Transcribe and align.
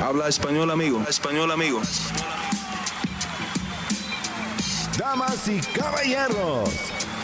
Habla 0.00 0.28
español, 0.28 0.70
amigo. 0.70 1.02
Español, 1.08 1.50
amigo. 1.50 1.80
Damas 4.96 5.48
y 5.48 5.60
caballeros, 5.76 6.70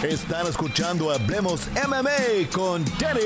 están 0.03 0.49
escuchando 0.49 1.13
Hablemos 1.13 1.69
MMA 1.87 2.51
con 2.53 2.85
Danny 2.99 3.21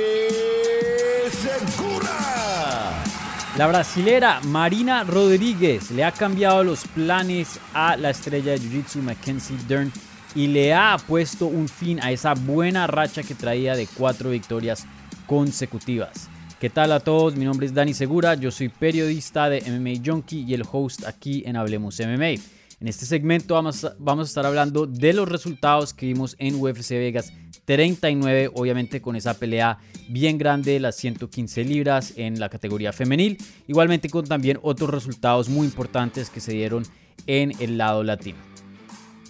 Segura. 1.31 3.03
La 3.57 3.67
brasilera 3.67 4.41
Marina 4.45 5.03
Rodríguez 5.05 5.91
le 5.93 6.05
ha 6.05 6.13
cambiado 6.13 6.63
los 6.63 6.87
planes 6.87 7.59
a 7.73 7.97
la 7.97 8.11
estrella 8.11 8.53
de 8.53 8.61
Jiu-Jitsu 8.61 9.01
Mackenzie 9.01 9.57
Dern 9.67 9.91
y 10.35 10.49
le 10.49 10.75
ha 10.75 10.99
puesto 10.99 11.47
un 11.47 11.69
fin 11.69 12.01
a 12.03 12.13
esa 12.13 12.35
buena 12.35 12.87
racha 12.87 13.23
que 13.23 13.35
traía 13.35 13.75
de 13.75 13.87
cuatro 13.87 14.29
victorias 14.29 14.87
consecutivas. 15.27 16.29
¿Qué 16.61 16.71
tal 16.71 16.91
a 16.91 16.99
todos? 16.99 17.37
Mi 17.37 17.45
nombre 17.45 17.67
es 17.67 17.73
Dani 17.73 17.95
Segura, 17.95 18.35
yo 18.35 18.51
soy 18.51 18.69
periodista 18.69 19.49
de 19.49 19.61
MMA 19.61 20.03
Junkie 20.05 20.45
y 20.45 20.55
el 20.55 20.65
host 20.69 21.07
aquí 21.07 21.45
en 21.47 21.55
Hablemos 21.55 22.01
MMA. 22.01 22.31
En 22.81 22.89
este 22.89 23.07
segmento 23.07 23.55
vamos 23.55 23.85
a, 23.85 24.23
estar 24.23 24.45
hablando 24.45 24.85
de 24.85 25.13
los 25.13 25.29
resultados 25.29 25.95
que 25.95 26.07
vimos 26.07 26.35
en 26.41 26.57
UFC 26.57 26.91
Vegas 26.91 27.33
39, 27.65 28.51
obviamente 28.55 29.01
con 29.01 29.15
esa 29.15 29.35
pelea 29.35 29.79
bien 30.09 30.37
grande, 30.37 30.81
las 30.81 30.97
115 30.97 31.63
libras 31.63 32.15
en 32.17 32.41
la 32.41 32.49
categoría 32.49 32.93
femenil, 32.93 33.39
igualmente 33.69 34.11
con 34.11 34.27
también 34.27 34.59
otros 34.61 34.91
resultados 34.91 35.49
muy 35.49 35.65
importantes 35.65 36.29
que 36.29 36.41
se 36.41 36.55
dieron 36.55 36.83
en 37.29 37.53
el 37.61 37.79
lado 37.79 38.03
latino. 38.03 38.39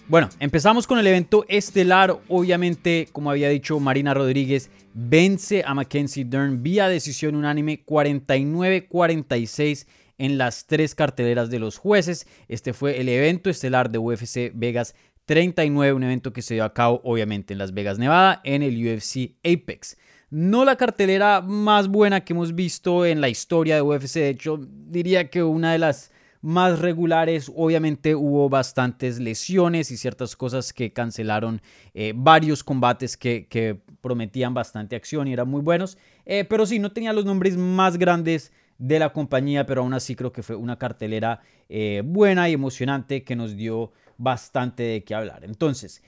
Bueno, 0.09 0.27
empezamos 0.39 0.87
con 0.87 0.97
el 0.97 1.05
evento 1.05 1.45
estelar. 1.47 2.19
Obviamente, 2.29 3.07
como 3.11 3.29
había 3.29 3.49
dicho, 3.49 3.79
Marina 3.79 4.15
Rodríguez 4.15 4.71
vence 4.95 5.61
a 5.63 5.75
Mackenzie 5.75 6.25
Dern 6.25 6.63
vía 6.63 6.87
decisión 6.87 7.35
unánime 7.35 7.85
49-46 7.85 9.85
en 10.17 10.39
las 10.39 10.65
tres 10.65 10.95
carteleras 10.95 11.51
de 11.51 11.59
los 11.59 11.77
jueces. 11.77 12.25
Este 12.47 12.73
fue 12.73 12.99
el 12.99 13.07
evento 13.07 13.51
estelar 13.51 13.91
de 13.91 13.99
UFC 13.99 14.51
Vegas 14.55 14.95
39, 15.25 15.93
un 15.93 16.01
evento 16.01 16.33
que 16.33 16.41
se 16.41 16.55
dio 16.55 16.63
a 16.63 16.73
cabo 16.73 17.01
obviamente 17.03 17.53
en 17.53 17.59
Las 17.59 17.75
Vegas, 17.75 17.99
Nevada, 17.99 18.41
en 18.43 18.63
el 18.63 18.83
UFC 18.83 19.35
Apex. 19.45 19.95
No 20.31 20.65
la 20.65 20.75
cartelera 20.75 21.41
más 21.41 21.87
buena 21.87 22.21
que 22.21 22.33
hemos 22.33 22.55
visto 22.55 23.05
en 23.05 23.21
la 23.21 23.29
historia 23.29 23.75
de 23.75 23.83
UFC, 23.83 24.15
de 24.15 24.29
hecho 24.29 24.59
diría 24.59 25.29
que 25.29 25.43
una 25.43 25.71
de 25.71 25.77
las 25.77 26.09
más 26.41 26.79
regulares. 26.79 27.51
Obviamente 27.55 28.15
hubo 28.15 28.49
bastantes 28.49 29.19
lesiones 29.19 29.91
y 29.91 29.97
ciertas 29.97 30.35
cosas 30.35 30.73
que 30.73 30.93
cancelaron 30.93 31.61
eh, 31.93 32.13
varios 32.15 32.63
combates 32.63 33.17
que, 33.17 33.79
prometían 34.01 34.53
bastante 34.53 34.95
acción 34.95 35.27
y 35.27 35.33
eran 35.33 35.49
muy 35.49 35.61
buenos. 35.61 35.97
Eh, 36.25 36.45
pero 36.45 36.65
sí, 36.65 36.79
no 36.79 36.91
tenía 36.91 37.11
los 37.11 37.25
nombres 37.25 37.57
más 37.57 37.97
grandes 37.97 38.53
de 38.77 38.97
la 38.97 39.11
compañía, 39.11 39.65
pero 39.65 39.81
aún 39.81 39.93
así 39.93 40.15
creo 40.15 40.31
que 40.31 40.41
fue 40.41 40.55
una 40.55 40.77
cartelera 40.77 41.41
eh, 41.67 42.01
buena 42.05 42.47
y 42.47 42.53
emocionante 42.53 43.23
que 43.23 43.35
nos 43.35 43.57
dio 43.57 43.91
bastante 44.17 44.83
de 44.83 45.03
qué 45.03 45.15
hablar. 45.15 45.43
Entonces, 45.43 46.01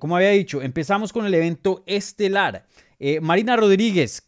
como 0.00 0.16
había 0.16 0.30
dicho, 0.30 0.60
empezamos 0.60 1.12
con 1.12 1.24
el 1.26 1.34
evento 1.34 1.84
estelar. 1.86 2.66
Marina 3.20 3.56
Rodríguez, 3.56 4.27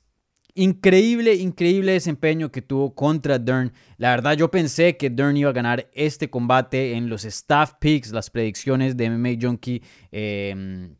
Increíble, 0.55 1.35
increíble 1.35 1.93
desempeño 1.93 2.51
que 2.51 2.63
tuvo 2.63 2.95
contra 2.95 3.39
Dern. 3.39 3.73
La 3.99 4.11
verdad 4.11 4.37
yo 4.37 4.51
pensé 4.51 4.97
que 4.97 5.11
Dern 5.11 5.37
iba 5.37 5.51
a 5.51 5.55
ganar 5.55 5.89
este 5.93 6.31
combate 6.31 6.95
en 6.95 7.09
los 7.09 7.25
staff 7.25 7.75
picks, 7.81 8.13
las 8.13 8.31
predicciones 8.31 8.97
de 8.97 9.11
MMA 9.11 9.31
Junkie. 9.41 9.83
Eh, 10.13 10.91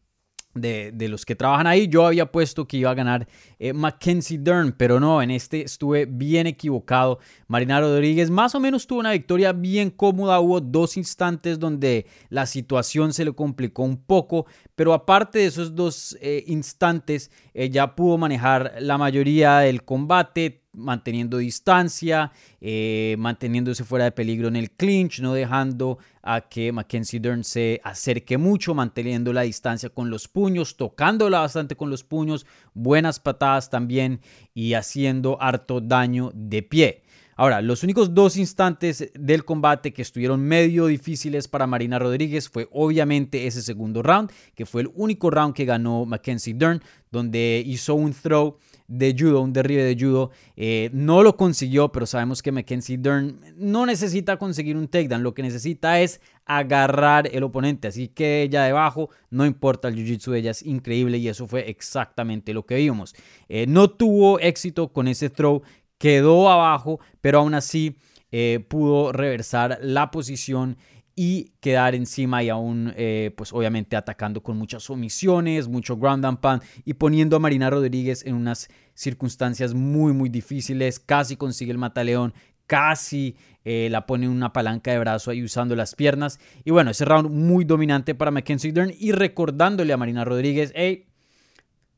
de, 0.55 1.09
los 1.09 1.25
que 1.25 1.35
trabajan 1.35 1.67
ahí. 1.67 1.89
Yo 1.89 2.07
había 2.07 2.31
puesto 2.31 2.67
que 2.67 2.77
iba 2.77 2.91
a 2.91 2.95
ganar 2.95 3.29
eh, 3.59 3.73
Mackenzie 3.73 4.39
Dern, 4.39 4.73
pero 4.73 4.99
no, 4.99 5.23
en 5.23 5.31
este 5.31 5.63
estuve 5.63 6.07
bien 6.07 6.47
equivocado. 6.47 7.19
Marina 7.47 7.81
Rodríguez 7.81 8.31
más 8.31 8.55
o 8.55 8.61
menos 8.61 8.87
tuvo 8.87 9.01
una 9.01 9.13
victoria 9.13 9.53
bien 9.53 9.91
cómoda. 9.91 10.41
Hubo 10.41 10.61
dos 10.61 10.97
instantes 10.97 11.59
donde 11.59 12.07
la 12.29 12.47
situación 12.47 13.13
se 13.13 13.25
le 13.25 13.33
complicó 13.33 13.83
un 13.83 13.97
poco, 13.97 14.47
pero 14.75 14.93
aparte 14.93 15.41
de 15.41 15.47
esos 15.47 15.75
dos 15.75 16.17
eh, 16.21 16.45
instantes, 16.47 17.31
ella 17.55 17.95
pudo 17.95 18.19
manejar 18.19 18.75
la 18.81 18.99
mayoría 18.99 19.59
del 19.59 19.85
combate 19.85 20.60
manteniendo 20.73 21.39
distancia, 21.39 22.33
eh, 22.61 23.17
manteniéndose 23.19 23.85
fuera 23.85 24.05
de 24.05 24.13
peligro 24.13 24.49
en 24.49 24.57
el 24.57 24.71
clinch, 24.71 25.21
no 25.21 25.35
dejando 25.35 25.99
a 26.23 26.43
que 26.43 26.73
Mackenzie 26.73 27.21
Dern 27.21 27.45
se 27.45 27.81
acerque 27.83 28.39
mucho, 28.39 28.75
manteniendo 28.75 29.33
la 29.33 29.43
distancia 29.43 29.91
con 29.91 30.11
los 30.11 30.29
puños, 30.29 30.77
tocándola 30.77 31.41
bastante 31.41 31.77
con 31.77 31.91
los 31.91 32.05
puños, 32.05 32.47
buenas 32.75 33.21
patadas 33.21 33.71
también 33.71 34.21
y 34.55 34.75
haciendo 34.75 35.41
harto 35.41 35.81
daño 35.81 36.31
de 36.35 36.63
pie. 36.63 37.03
Ahora, 37.41 37.63
los 37.63 37.83
únicos 37.83 38.13
dos 38.13 38.37
instantes 38.37 39.11
del 39.15 39.47
combate 39.47 39.95
que 39.95 40.03
estuvieron 40.03 40.43
medio 40.43 40.85
difíciles 40.89 41.49
para 41.49 41.67
Marina 41.67 41.99
Rodríguez 41.99 42.51
fue 42.51 42.69
obviamente 42.71 43.47
ese 43.47 43.63
segundo 43.63 44.03
round, 44.03 44.31
que 44.55 44.67
fue 44.67 44.83
el 44.83 44.91
único 44.95 45.31
round 45.31 45.55
que 45.55 45.65
ganó 45.65 46.05
Mackenzie 46.05 46.53
Dern, 46.53 46.83
donde 47.11 47.63
hizo 47.65 47.95
un 47.95 48.13
throw 48.13 48.59
de 48.91 49.15
judo, 49.17 49.41
un 49.41 49.53
derribe 49.53 49.85
de 49.85 49.97
judo. 49.99 50.31
Eh, 50.57 50.91
no 50.93 51.23
lo 51.23 51.37
consiguió, 51.37 51.93
pero 51.93 52.07
sabemos 52.07 52.43
que 52.43 52.51
Mackenzie 52.51 52.99
Dern 52.99 53.41
no 53.57 53.87
necesita 53.87 54.37
conseguir 54.37 54.77
un 54.77 54.89
takedown, 54.89 55.23
lo 55.23 55.33
que 55.33 55.43
necesita 55.43 56.01
es 56.01 56.21
agarrar 56.45 57.29
el 57.33 57.45
oponente. 57.45 57.89
Así 57.89 58.09
que 58.09 58.43
ella 58.43 58.65
debajo, 58.65 59.09
no 59.31 59.47
importa, 59.47 59.89
el 59.89 59.95
jiu-jitsu 59.95 60.35
ella 60.35 60.51
es 60.51 60.63
increíble 60.63 61.19
y 61.19 61.29
eso 61.29 61.47
fue 61.47 61.71
exactamente 61.71 62.53
lo 62.53 62.67
que 62.67 62.75
vimos. 62.75 63.15
Eh, 63.49 63.67
no 63.69 63.89
tuvo 63.89 64.41
éxito 64.41 64.93
con 64.93 65.07
ese 65.07 65.31
throw 65.31 65.63
quedó 65.97 66.51
abajo, 66.51 66.99
pero 67.21 67.39
aún 67.39 67.55
así 67.55 67.97
eh, 68.33 68.65
pudo 68.69 69.13
reversar 69.13 69.79
la 69.83 70.11
posición 70.11 70.79
y 71.15 71.53
quedar 71.61 71.95
encima 71.95 72.43
y 72.43 72.49
aún, 72.49 72.93
eh, 72.97 73.33
pues 73.37 73.53
obviamente 73.53 73.97
atacando 73.97 74.43
con 74.43 74.57
muchas 74.57 74.89
omisiones, 74.91 75.69
mucho 75.69 75.97
ground 75.97 76.25
and 76.25 76.39
pound 76.39 76.63
y 76.85 76.95
poniendo 76.95 77.37
a 77.37 77.39
Marina 77.39 77.69
Rodríguez 77.69 78.25
en 78.25 78.35
unas 78.35 78.69
circunstancias 78.95 79.75
muy, 79.75 80.13
muy 80.13 80.29
difíciles. 80.29 81.01
Casi 81.01 81.37
consigue 81.37 81.73
el 81.73 81.79
mataleón, 81.79 82.33
casi 82.67 83.37
eh, 83.65 83.89
la 83.91 84.07
pone 84.07 84.27
en 84.27 84.33
una 84.33 84.53
palanca 84.53 84.93
de 84.93 84.99
brazo 85.01 85.31
ahí 85.31 85.43
usando 85.43 85.77
las 85.77 85.95
piernas. 85.95 86.39
Y 86.65 86.71
bueno, 86.71 86.93
ese 86.93 87.05
round 87.05 87.31
muy 87.31 87.65
dominante 87.65 88.15
para 88.15 88.31
Mackenzie 88.31 88.73
Dern 88.73 88.93
y 88.97 89.13
recordándole 89.13 89.93
a 89.93 89.97
Marina 89.97 90.25
Rodríguez, 90.25 90.73
hey, 90.75 91.10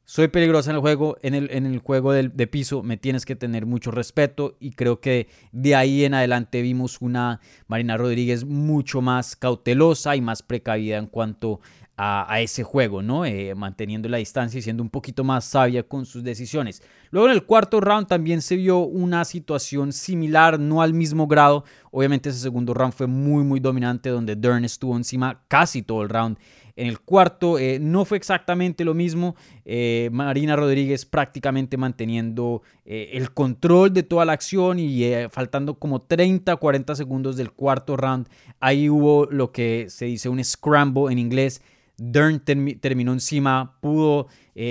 soy 0.05 0.29
peligrosa 0.29 0.71
en 0.71 0.77
el 0.77 0.83
juego, 0.83 1.17
en 1.23 1.35
el, 1.35 1.51
en 1.53 1.65
el 1.65 1.79
juego 1.79 2.13
de, 2.13 2.47
piso, 2.47 2.83
me 2.83 2.97
tienes 2.97 3.25
que 3.25 3.37
tener 3.37 3.67
mucho 3.67 3.91
respeto 3.91 4.57
y 4.59 4.73
creo 4.73 5.01
que 5.01 5.29
de 5.53 5.75
ahí 5.75 6.05
en 6.05 6.15
adelante 6.15 6.61
vimos 6.61 7.01
una 7.01 7.41
Marina 7.69 7.97
Rodríguez 7.97 8.45
mucho 8.45 9.01
más 9.01 9.37
cautelosa 9.37 10.17
y 10.17 10.21
más 10.21 10.43
precavida 10.43 10.99
en 10.99 11.07
cuanto 11.07 11.61
a, 11.97 12.41
ese 12.41 12.65
juego, 12.65 13.01
¿no? 13.01 13.25
Eh, 13.25 13.55
manteniendo 13.55 14.09
la 14.09 14.17
distancia 14.17 14.59
y 14.59 14.63
siendo 14.63 14.83
un 14.83 14.91
poquito 14.91 15.23
más 15.23 15.45
sabia 15.45 15.85
con 15.85 16.05
sus 16.05 16.25
decisiones. 16.25 16.83
Luego 17.11 17.29
en 17.29 17.35
el 17.35 17.45
cuarto 17.45 17.81
round 17.81 18.09
también 18.09 18.43
se 18.43 18.57
vio 18.57 18.79
una 18.79 19.25
situación 19.25 19.93
similar, 19.93 20.59
no 20.59 20.83
al 20.83 20.95
mismo 20.95 21.29
grado. 21.29 21.65
Obviamente 21.93 22.31
ese 22.31 22.41
segundo 22.41 22.75
round 22.75 22.93
fue 22.93 23.07
muy, 23.07 23.45
muy 23.45 23.61
dominante 23.61 24.09
donde 24.09 24.35
Dern 24.35 24.65
estuvo 24.65 24.97
encima 24.97 25.43
casi 25.47 25.83
todo 25.83 26.03
el 26.03 26.09
round. 26.09 26.39
En 26.77 26.87
el 26.87 27.01
cuarto 27.01 27.59
eh, 27.59 27.79
no 27.81 28.05
fue 28.05 28.17
exactamente 28.17 28.85
lo 28.85 28.95
mismo. 28.95 29.37
Eh, 29.65 30.09
Marina 30.13 30.57
Rodríguez 30.57 31.05
prácticamente 31.05 31.77
manteniendo 31.77 32.63
eh, 32.85 33.11
el 33.13 33.33
control 33.33 33.93
de 33.93 34.03
toda 34.03 34.25
la 34.25 34.33
acción 34.33 34.79
y 34.79 35.03
faltando 35.31 35.79
como 35.79 36.03
30, 36.03 36.57
40 36.57 36.95
segundos 36.95 37.37
del 37.37 37.53
cuarto 37.53 37.97
round. 37.97 38.29
Ahí 38.61 38.89
hubo 38.89 39.27
lo 39.27 39.53
que 39.53 39.87
se 39.89 40.07
dice 40.07 40.29
un 40.29 40.43
scramble 40.43 41.13
en 41.13 41.19
inglés. 41.19 41.63
Dern 41.99 42.41
terminó 42.41 43.13
encima, 43.13 43.77
pudo 43.81 44.27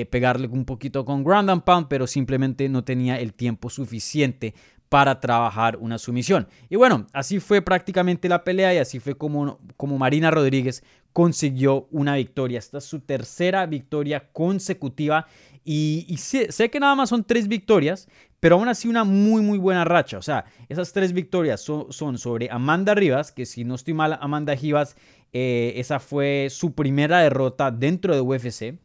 pegarle 0.10 0.48
un 0.48 0.66
poquito 0.66 1.06
con 1.06 1.24
ground 1.24 1.50
and 1.50 1.64
pound, 1.64 1.88
pero 1.88 2.08
simplemente 2.08 2.68
no 2.68 2.84
tenía 2.84 3.20
el 3.20 3.34
tiempo 3.34 3.70
suficiente 3.70 4.54
para 4.92 5.22
trabajar 5.22 5.78
una 5.78 5.98
sumisión. 5.98 6.50
Y 6.68 6.76
bueno, 6.76 7.08
así 7.14 7.40
fue 7.40 7.62
prácticamente 7.62 8.28
la 8.28 8.44
pelea 8.44 8.74
y 8.74 8.78
así 8.78 9.00
fue 9.00 9.16
como, 9.16 9.58
como 9.78 9.98
Marina 9.98 10.32
Rodríguez 10.32 10.84
consiguió 11.14 11.88
una 11.92 12.18
victoria. 12.18 12.60
Esta 12.60 12.80
es 12.80 12.84
su 12.84 13.00
tercera 13.00 13.66
victoria 13.68 14.28
consecutiva 14.34 15.28
y, 15.64 16.14
sé, 16.18 16.70
que 16.70 16.82
nada 16.82 16.94
más 16.96 17.08
son 17.08 17.24
tres 17.24 17.48
victorias, 17.48 18.10
pero 18.42 18.56
aún 18.58 18.68
así 18.68 18.90
una 18.90 19.06
muy 19.06 19.42
muy 19.42 19.58
buena 19.58 19.86
racha. 19.86 20.18
O 20.18 20.22
sea, 20.22 20.44
esas 20.68 20.92
tres 20.92 21.14
victorias 21.14 21.62
son, 21.62 22.18
sobre 22.18 22.50
Amanda 22.52 22.94
Rivas, 22.94 23.32
que 23.32 23.46
si 23.46 23.64
no 23.64 23.76
estoy 23.76 23.94
mal, 23.94 24.20
Amanda 24.20 24.56
Rivas, 24.56 24.98
eh, 25.32 25.72
esa 25.78 26.02
fue 26.02 26.50
su 26.50 26.74
primera 26.74 27.22
derrota 27.22 27.72
dentro 27.72 28.14
de 28.14 28.20
UFC. 28.20 28.76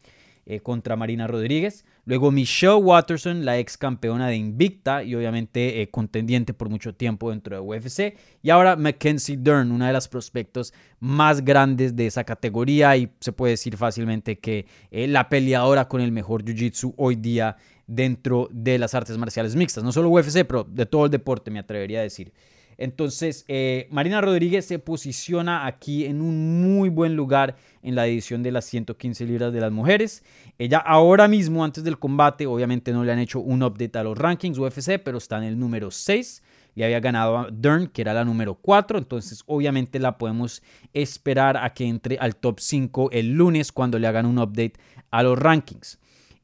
Eh, 0.48 0.60
contra 0.60 0.94
Marina 0.94 1.26
Rodríguez. 1.26 1.84
Luego 2.06 2.30
Michelle 2.30 2.76
Watterson, 2.76 3.44
la 3.44 3.58
ex 3.58 3.76
campeona 3.76 4.28
de 4.28 4.36
Invicta 4.36 5.02
y 5.02 5.16
obviamente 5.16 5.82
eh, 5.82 5.90
contendiente 5.90 6.54
por 6.54 6.68
mucho 6.68 6.94
tiempo 6.94 7.30
dentro 7.30 7.56
de 7.56 7.60
UFC. 7.60 8.16
Y 8.42 8.50
ahora 8.50 8.76
Mackenzie 8.76 9.36
Dern, 9.36 9.72
una 9.72 9.88
de 9.88 9.92
las 9.92 10.06
prospectos 10.06 10.72
más 11.00 11.44
grandes 11.44 11.96
de 11.96 12.06
esa 12.06 12.22
categoría 12.22 12.96
y 12.96 13.10
se 13.18 13.32
puede 13.32 13.54
decir 13.54 13.76
fácilmente 13.76 14.38
que 14.38 14.66
eh, 14.92 15.08
la 15.08 15.28
peleadora 15.28 15.88
con 15.88 16.00
el 16.00 16.12
mejor 16.12 16.44
Jiu-Jitsu 16.44 16.94
hoy 16.96 17.16
día 17.16 17.56
dentro 17.88 18.48
de 18.52 18.78
las 18.78 18.94
artes 18.94 19.18
marciales 19.18 19.56
mixtas. 19.56 19.82
No 19.82 19.90
solo 19.90 20.08
UFC, 20.08 20.44
pero 20.46 20.62
de 20.62 20.86
todo 20.86 21.06
el 21.06 21.10
deporte 21.10 21.50
me 21.50 21.58
atrevería 21.58 21.98
a 21.98 22.02
decir. 22.02 22.32
Entonces, 22.78 23.44
eh, 23.48 23.88
Marina 23.90 24.20
Rodríguez 24.20 24.66
se 24.66 24.78
posiciona 24.78 25.66
aquí 25.66 26.04
en 26.04 26.20
un 26.20 26.62
muy 26.62 26.88
buen 26.88 27.16
lugar 27.16 27.56
en 27.82 27.94
la 27.94 28.06
edición 28.06 28.42
de 28.42 28.52
las 28.52 28.64
115 28.66 29.24
libras 29.24 29.52
de 29.52 29.60
las 29.60 29.72
mujeres. 29.72 30.22
Ella 30.58 30.78
ahora 30.78 31.28
mismo, 31.28 31.64
antes 31.64 31.84
del 31.84 31.98
combate, 31.98 32.46
obviamente 32.46 32.92
no 32.92 33.04
le 33.04 33.12
han 33.12 33.18
hecho 33.18 33.40
un 33.40 33.62
update 33.62 33.98
a 33.98 34.02
los 34.02 34.18
rankings 34.18 34.58
UFC, 34.58 34.98
pero 35.02 35.18
está 35.18 35.38
en 35.38 35.44
el 35.44 35.58
número 35.58 35.90
6 35.90 36.42
y 36.74 36.82
había 36.82 37.00
ganado 37.00 37.38
a 37.38 37.48
Dern, 37.50 37.86
que 37.88 38.02
era 38.02 38.12
la 38.12 38.24
número 38.24 38.54
4. 38.54 38.98
Entonces, 38.98 39.42
obviamente 39.46 39.98
la 39.98 40.18
podemos 40.18 40.62
esperar 40.92 41.56
a 41.56 41.72
que 41.72 41.86
entre 41.86 42.18
al 42.18 42.36
top 42.36 42.60
5 42.60 43.10
el 43.12 43.32
lunes 43.32 43.72
cuando 43.72 43.98
le 43.98 44.06
hagan 44.06 44.26
un 44.26 44.38
update 44.38 44.74
a 45.10 45.22
los 45.22 45.38
rankings. 45.38 45.98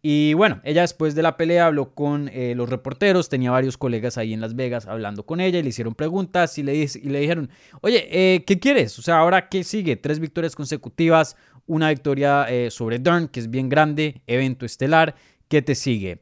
Y 0.04 0.34
bueno, 0.34 0.60
ella 0.64 0.80
después 0.80 1.14
de 1.14 1.22
la 1.22 1.36
pelea 1.36 1.66
habló 1.66 1.94
con 1.94 2.28
eh, 2.28 2.54
los 2.56 2.68
reporteros, 2.68 3.28
tenía 3.28 3.52
varios 3.52 3.78
colegas 3.78 4.18
ahí 4.18 4.32
en 4.34 4.40
Las 4.40 4.56
Vegas 4.56 4.86
hablando 4.86 5.24
con 5.24 5.40
ella 5.40 5.60
y 5.60 5.62
le 5.62 5.68
hicieron 5.68 5.94
preguntas 5.94 6.58
y 6.58 6.64
le, 6.64 6.74
y 6.74 7.08
le 7.08 7.20
dijeron, 7.20 7.50
oye, 7.82 8.08
eh, 8.10 8.42
¿qué 8.44 8.58
quieres? 8.58 8.98
O 8.98 9.02
sea, 9.02 9.18
ahora 9.18 9.48
qué 9.48 9.62
sigue? 9.62 9.94
Tres 9.94 10.18
victorias 10.18 10.56
consecutivas, 10.56 11.36
una 11.66 11.90
victoria 11.90 12.46
eh, 12.50 12.72
sobre 12.72 12.98
Dern, 12.98 13.28
que 13.28 13.38
es 13.38 13.48
bien 13.48 13.68
grande, 13.68 14.22
evento 14.26 14.66
estelar, 14.66 15.14
¿qué 15.46 15.62
te 15.62 15.76
sigue? 15.76 16.18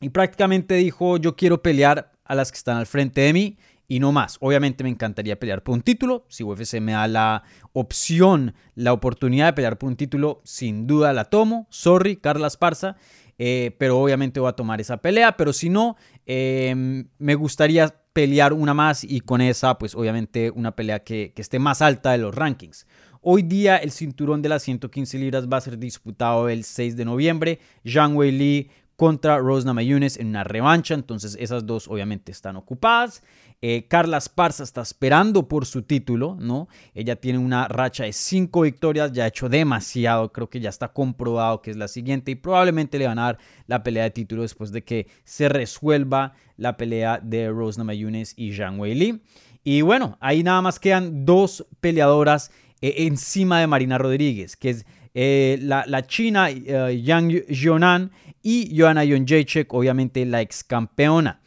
Y 0.00 0.10
prácticamente 0.10 0.74
dijo, 0.76 1.16
yo 1.16 1.34
quiero 1.34 1.60
pelear 1.60 2.12
a 2.24 2.36
las 2.36 2.52
que 2.52 2.58
están 2.58 2.76
al 2.76 2.86
frente 2.86 3.22
de 3.22 3.32
mí 3.32 3.58
y 3.88 4.00
no 4.00 4.12
más. 4.12 4.38
Obviamente 4.40 4.84
me 4.84 4.90
encantaría 4.90 5.38
pelear 5.38 5.62
por 5.62 5.74
un 5.74 5.82
título. 5.82 6.24
Si 6.28 6.42
UFC 6.42 6.80
me 6.80 6.92
da 6.92 7.06
la 7.08 7.42
opción, 7.72 8.54
la 8.74 8.92
oportunidad 8.92 9.46
de 9.46 9.52
pelear 9.52 9.78
por 9.78 9.88
un 9.88 9.96
título, 9.96 10.40
sin 10.44 10.86
duda 10.86 11.12
la 11.12 11.24
tomo. 11.26 11.66
Sorry, 11.70 12.16
Carla 12.16 12.46
Esparza. 12.46 12.96
Eh, 13.38 13.74
pero 13.78 13.98
obviamente 13.98 14.40
voy 14.40 14.48
a 14.48 14.52
tomar 14.52 14.80
esa 14.80 14.98
pelea. 14.98 15.36
Pero 15.36 15.52
si 15.52 15.68
no, 15.68 15.96
em, 16.26 17.08
me 17.18 17.34
gustaría 17.34 17.94
pelear 18.12 18.52
una 18.52 18.74
más 18.74 19.04
y 19.04 19.20
con 19.20 19.40
esa, 19.40 19.78
pues 19.78 19.94
obviamente 19.94 20.50
una 20.50 20.76
pelea 20.76 21.00
que, 21.00 21.32
que 21.34 21.42
esté 21.42 21.58
más 21.58 21.82
alta 21.82 22.12
de 22.12 22.18
los 22.18 22.34
rankings. 22.34 22.86
Hoy 23.24 23.42
día 23.42 23.76
el 23.76 23.92
cinturón 23.92 24.42
de 24.42 24.48
las 24.48 24.64
115 24.64 25.16
libras 25.16 25.48
va 25.48 25.58
a 25.58 25.60
ser 25.60 25.78
disputado 25.78 26.48
el 26.48 26.64
6 26.64 26.96
de 26.96 27.04
noviembre. 27.04 27.60
Zhang 27.86 28.16
Wei 28.16 28.32
Li 28.32 28.70
contra 29.02 29.38
Rose 29.38 29.66
Namajunas 29.66 30.16
en 30.16 30.28
una 30.28 30.44
revancha, 30.44 30.94
entonces 30.94 31.36
esas 31.40 31.66
dos 31.66 31.88
obviamente 31.88 32.30
están 32.30 32.54
ocupadas. 32.54 33.24
Eh, 33.60 33.88
Carla 33.88 34.18
Esparza 34.18 34.62
está 34.62 34.80
esperando 34.80 35.48
por 35.48 35.66
su 35.66 35.82
título, 35.82 36.36
¿no? 36.38 36.68
Ella 36.94 37.16
tiene 37.16 37.40
una 37.40 37.66
racha 37.66 38.04
de 38.04 38.12
cinco 38.12 38.60
victorias, 38.60 39.10
ya 39.10 39.24
ha 39.24 39.26
hecho 39.26 39.48
demasiado, 39.48 40.32
creo 40.32 40.48
que 40.48 40.60
ya 40.60 40.68
está 40.68 40.92
comprobado 40.92 41.62
que 41.62 41.72
es 41.72 41.76
la 41.76 41.88
siguiente 41.88 42.30
y 42.30 42.36
probablemente 42.36 42.96
le 42.96 43.08
van 43.08 43.18
a 43.18 43.22
dar 43.22 43.38
la 43.66 43.82
pelea 43.82 44.04
de 44.04 44.10
título 44.12 44.42
después 44.42 44.70
de 44.70 44.84
que 44.84 45.08
se 45.24 45.48
resuelva 45.48 46.34
la 46.56 46.76
pelea 46.76 47.18
de 47.20 47.50
Rose 47.50 47.78
Namajunas 47.80 48.34
y 48.36 48.52
Zhang 48.52 48.78
Weili. 48.78 49.20
Y 49.64 49.82
bueno, 49.82 50.16
ahí 50.20 50.44
nada 50.44 50.62
más 50.62 50.78
quedan 50.78 51.26
dos 51.26 51.66
peleadoras 51.80 52.52
eh, 52.80 52.94
encima 52.98 53.58
de 53.58 53.66
Marina 53.66 53.98
Rodríguez, 53.98 54.56
que 54.56 54.70
es 54.70 54.86
eh, 55.14 55.58
la, 55.60 56.06
china 56.06 56.50
Yang 56.50 57.46
Jionan 57.48 58.10
y 58.42 58.76
Joanna 58.76 59.04
Jonjacek, 59.04 59.72
obviamente 59.72 60.24
la 60.24 60.40
ex 60.40 60.64
campeona. 60.64 61.40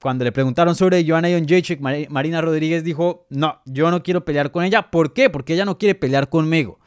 Cuando 0.00 0.24
le 0.24 0.32
preguntaron 0.32 0.74
sobre 0.76 1.04
Joanna 1.04 1.28
Jonjacek, 1.28 1.80
Marina 2.08 2.40
Rodríguez 2.40 2.84
dijo, 2.84 3.26
no, 3.30 3.60
yo 3.66 3.90
no 3.90 4.02
quiero 4.02 4.24
pelear 4.24 4.52
con 4.52 4.64
ella. 4.64 4.90
¿Por 4.90 5.12
qué? 5.12 5.28
Porque 5.28 5.54
ella 5.54 5.64
no 5.64 5.76
quiere 5.76 5.94
pelear 5.94 6.28
conmigo. 6.28 6.78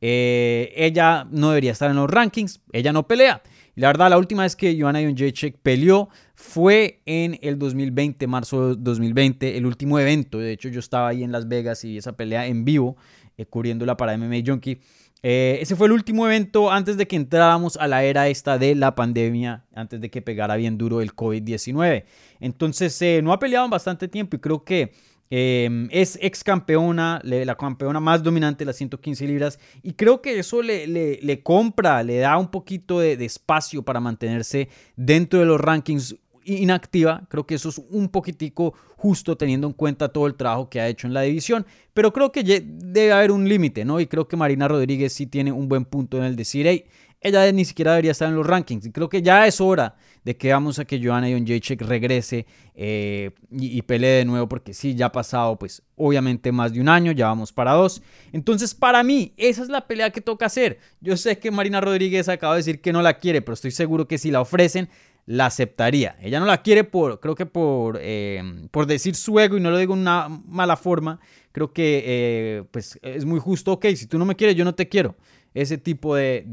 Eh, 0.00 0.72
ella 0.76 1.26
no 1.30 1.50
debería 1.50 1.72
estar 1.72 1.90
en 1.90 1.96
los 1.96 2.10
rankings, 2.10 2.60
ella 2.72 2.92
no 2.92 3.06
pelea. 3.06 3.42
La 3.76 3.88
verdad, 3.88 4.10
la 4.10 4.18
última 4.18 4.42
vez 4.42 4.56
que 4.56 4.78
Joanna 4.78 5.00
Jonjacek 5.00 5.58
peleó 5.58 6.08
fue 6.34 7.02
en 7.06 7.38
el 7.42 7.58
2020, 7.58 8.26
marzo 8.26 8.74
de 8.74 8.76
2020, 8.78 9.56
el 9.56 9.66
último 9.66 9.98
evento. 9.98 10.38
De 10.38 10.52
hecho, 10.52 10.68
yo 10.68 10.80
estaba 10.80 11.08
ahí 11.08 11.22
en 11.22 11.30
Las 11.30 11.46
Vegas 11.46 11.84
y 11.84 11.90
vi 11.90 11.98
esa 11.98 12.16
pelea 12.16 12.46
en 12.46 12.64
vivo, 12.64 12.96
eh, 13.36 13.46
cubriéndola 13.46 13.96
para 13.96 14.16
MMA 14.16 14.38
Junkie. 14.46 14.80
Eh, 15.28 15.58
ese 15.60 15.74
fue 15.74 15.88
el 15.88 15.92
último 15.92 16.24
evento 16.24 16.70
antes 16.70 16.96
de 16.96 17.08
que 17.08 17.16
entráramos 17.16 17.76
a 17.78 17.88
la 17.88 18.04
era 18.04 18.28
esta 18.28 18.58
de 18.58 18.76
la 18.76 18.94
pandemia, 18.94 19.64
antes 19.74 20.00
de 20.00 20.08
que 20.08 20.22
pegara 20.22 20.54
bien 20.54 20.78
duro 20.78 21.00
el 21.00 21.16
COVID-19. 21.16 22.04
Entonces, 22.38 23.02
eh, 23.02 23.20
no 23.24 23.32
ha 23.32 23.40
peleado 23.40 23.64
en 23.64 23.72
bastante 23.72 24.06
tiempo 24.06 24.36
y 24.36 24.38
creo 24.38 24.62
que 24.62 24.92
em, 25.28 25.88
es 25.90 26.16
ex 26.22 26.44
campeona, 26.44 27.20
la 27.24 27.56
campeona 27.56 27.98
más 27.98 28.22
dominante 28.22 28.60
de 28.60 28.66
las 28.66 28.76
115 28.76 29.26
libras. 29.26 29.58
Y 29.82 29.94
creo 29.94 30.22
que 30.22 30.38
eso 30.38 30.62
le, 30.62 30.86
le, 30.86 31.42
compra, 31.42 32.04
le 32.04 32.18
da 32.18 32.38
un 32.38 32.48
poquito 32.48 33.00
de, 33.00 33.16
de, 33.16 33.24
espacio 33.24 33.82
para 33.82 33.98
mantenerse 33.98 34.68
dentro 34.94 35.40
de 35.40 35.46
los 35.46 35.60
rankings 35.60 36.14
inactiva. 36.46 37.26
Creo 37.28 37.46
que 37.46 37.56
eso 37.56 37.68
es 37.68 37.80
un 37.90 38.08
poquitico 38.08 38.74
justo 38.96 39.36
teniendo 39.36 39.66
en 39.66 39.72
cuenta 39.72 40.08
todo 40.08 40.26
el 40.26 40.34
trabajo 40.34 40.70
que 40.70 40.80
ha 40.80 40.88
hecho 40.88 41.06
en 41.06 41.14
la 41.14 41.22
división. 41.22 41.66
Pero 41.92 42.12
creo 42.12 42.32
que 42.32 42.42
debe 42.42 43.12
haber 43.12 43.30
un 43.30 43.48
límite, 43.48 43.84
¿no? 43.84 44.00
Y 44.00 44.06
creo 44.06 44.28
que 44.28 44.36
Marina 44.36 44.68
Rodríguez 44.68 45.12
sí 45.12 45.26
tiene 45.26 45.52
un 45.52 45.68
buen 45.68 45.84
punto 45.84 46.18
en 46.18 46.24
el 46.24 46.36
decir, 46.36 46.66
hey, 46.66 46.84
ella 47.20 47.50
ni 47.52 47.64
siquiera 47.64 47.92
debería 47.92 48.12
estar 48.12 48.28
en 48.28 48.36
los 48.36 48.46
rankings. 48.46 48.86
Y 48.86 48.92
creo 48.92 49.08
que 49.08 49.22
ya 49.22 49.46
es 49.46 49.60
hora 49.60 49.96
de 50.24 50.36
que 50.36 50.52
vamos 50.52 50.78
a 50.78 50.84
que 50.84 51.02
Joanna 51.02 51.28
Jacek 51.44 51.80
regrese 51.82 52.46
eh, 52.74 53.30
y, 53.50 53.78
y, 53.78 53.82
pelee 53.82 54.18
de 54.18 54.24
nuevo, 54.24 54.48
porque 54.48 54.74
sí, 54.74 54.94
ya 54.94 55.06
ha 55.06 55.12
pasado, 55.12 55.58
pues, 55.58 55.82
obviamente 55.96 56.52
más 56.52 56.72
de 56.72 56.80
un 56.80 56.88
año, 56.88 57.12
ya 57.12 57.26
vamos 57.26 57.52
para 57.52 57.72
dos. 57.72 58.02
Entonces, 58.32 58.74
para 58.74 59.02
mí, 59.02 59.32
esa 59.36 59.62
es 59.62 59.68
la 59.68 59.86
pelea 59.86 60.10
que 60.10 60.20
toca 60.20 60.46
hacer. 60.46 60.78
Yo 61.00 61.16
sé 61.16 61.38
que 61.38 61.50
Marina 61.50 61.80
Rodríguez 61.80 62.28
acaba 62.28 62.54
de 62.54 62.58
decir 62.58 62.80
que 62.80 62.92
no 62.92 63.02
la 63.02 63.18
quiere, 63.18 63.40
pero 63.40 63.54
estoy 63.54 63.70
seguro 63.70 64.06
que 64.08 64.18
si 64.18 64.30
la 64.30 64.40
ofrecen, 64.40 64.88
la 65.26 65.46
aceptaría. 65.46 66.16
Ella 66.22 66.38
no 66.38 66.46
la 66.46 66.62
quiere 66.62 66.84
por, 66.84 67.20
creo 67.20 67.34
que 67.34 67.46
por, 67.46 67.98
eh, 68.00 68.68
por 68.70 68.86
decir 68.86 69.16
su 69.16 69.38
ego 69.38 69.56
y 69.56 69.60
no 69.60 69.70
lo 69.70 69.78
digo 69.78 69.94
en 69.94 70.00
una 70.00 70.28
mala 70.28 70.76
forma. 70.76 71.20
Creo 71.50 71.72
que 71.72 72.02
eh, 72.06 72.64
pues 72.70 72.98
es 73.02 73.24
muy 73.24 73.40
justo, 73.40 73.72
ok, 73.72 73.86
si 73.96 74.06
tú 74.06 74.18
no 74.18 74.24
me 74.24 74.36
quieres, 74.36 74.56
yo 74.56 74.64
no 74.64 74.74
te 74.74 74.88
quiero. 74.88 75.16
Ese 75.52 75.78
tipo 75.78 76.14
de, 76.14 76.44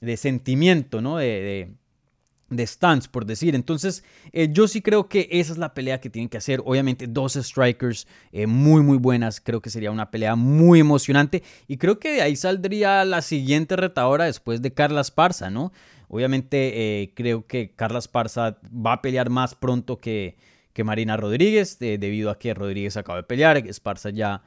de, 0.00 0.16
sentimiento, 0.16 1.02
¿no? 1.02 1.18
De, 1.18 1.74
de, 2.48 2.66
stance, 2.66 3.08
por 3.10 3.26
decir. 3.26 3.56
Entonces, 3.56 4.04
eh, 4.32 4.48
yo 4.50 4.68
sí 4.68 4.80
creo 4.80 5.08
que 5.08 5.28
esa 5.32 5.52
es 5.52 5.58
la 5.58 5.74
pelea 5.74 6.00
que 6.00 6.08
tienen 6.08 6.28
que 6.28 6.36
hacer. 6.38 6.62
Obviamente, 6.64 7.08
dos 7.08 7.34
strikers 7.34 8.06
muy, 8.46 8.82
muy 8.82 8.96
buenas. 8.96 9.40
Creo 9.40 9.60
que 9.60 9.70
sería 9.70 9.90
una 9.90 10.12
pelea 10.12 10.36
muy 10.36 10.78
emocionante. 10.78 11.42
Y 11.66 11.76
creo 11.78 11.98
que 11.98 12.12
de 12.12 12.22
ahí 12.22 12.36
saldría 12.36 13.04
la 13.04 13.22
siguiente 13.22 13.74
retadora 13.74 14.26
después 14.26 14.62
de 14.62 14.72
Carla 14.72 15.00
Esparza, 15.00 15.50
¿no? 15.50 15.72
Obviamente 16.08 17.02
eh, 17.02 17.12
creo 17.14 17.46
que 17.46 17.72
Carla 17.74 17.98
Esparza 17.98 18.58
va 18.64 18.94
a 18.94 19.02
pelear 19.02 19.30
más 19.30 19.54
pronto 19.54 19.98
que, 19.98 20.36
que 20.72 20.84
Marina 20.84 21.16
Rodríguez, 21.16 21.78
debido 21.78 22.30
a 22.30 22.38
que 22.38 22.54
Rodríguez 22.54 22.96
acaba 22.96 23.18
de 23.18 23.22
pelear, 23.24 23.56
Esparza 23.56 24.10
ya, 24.10 24.42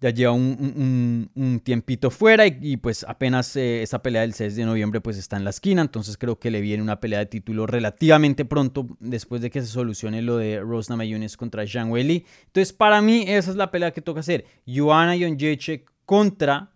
ya 0.00 0.10
lleva 0.10 0.32
un, 0.32 1.60
tiempito 1.64 2.10
fuera 2.10 2.46
y, 2.46 2.76
pues 2.76 3.04
apenas 3.08 3.56
eh, 3.56 3.82
esa 3.82 4.02
pelea 4.02 4.22
del 4.22 4.34
6 4.34 4.56
de 4.56 4.64
noviembre 4.64 5.00
pues 5.00 5.16
está 5.16 5.36
en 5.36 5.44
la 5.44 5.50
esquina, 5.50 5.82
entonces 5.82 6.18
creo 6.18 6.38
que 6.38 6.50
le 6.50 6.60
viene 6.60 6.82
una 6.82 7.00
pelea 7.00 7.20
de 7.20 7.26
título 7.26 7.66
relativamente 7.66 8.44
pronto 8.44 8.86
después 9.00 9.40
de 9.40 9.50
que 9.50 9.60
se 9.62 9.68
solucione 9.68 10.20
lo 10.20 10.36
de 10.36 10.60
Rose 10.60 10.92
Namajunas 10.92 11.36
contra 11.36 11.66
Zhang 11.66 11.90
Weili. 11.90 12.26
Entonces 12.46 12.72
para 12.72 13.00
mí 13.00 13.24
esa 13.26 13.50
es 13.50 13.56
la 13.56 13.70
pelea 13.70 13.92
que 13.92 14.02
toca 14.02 14.20
hacer, 14.20 14.44
Joanna 14.66 15.14
Jacek 15.16 15.90
contra 16.04 16.72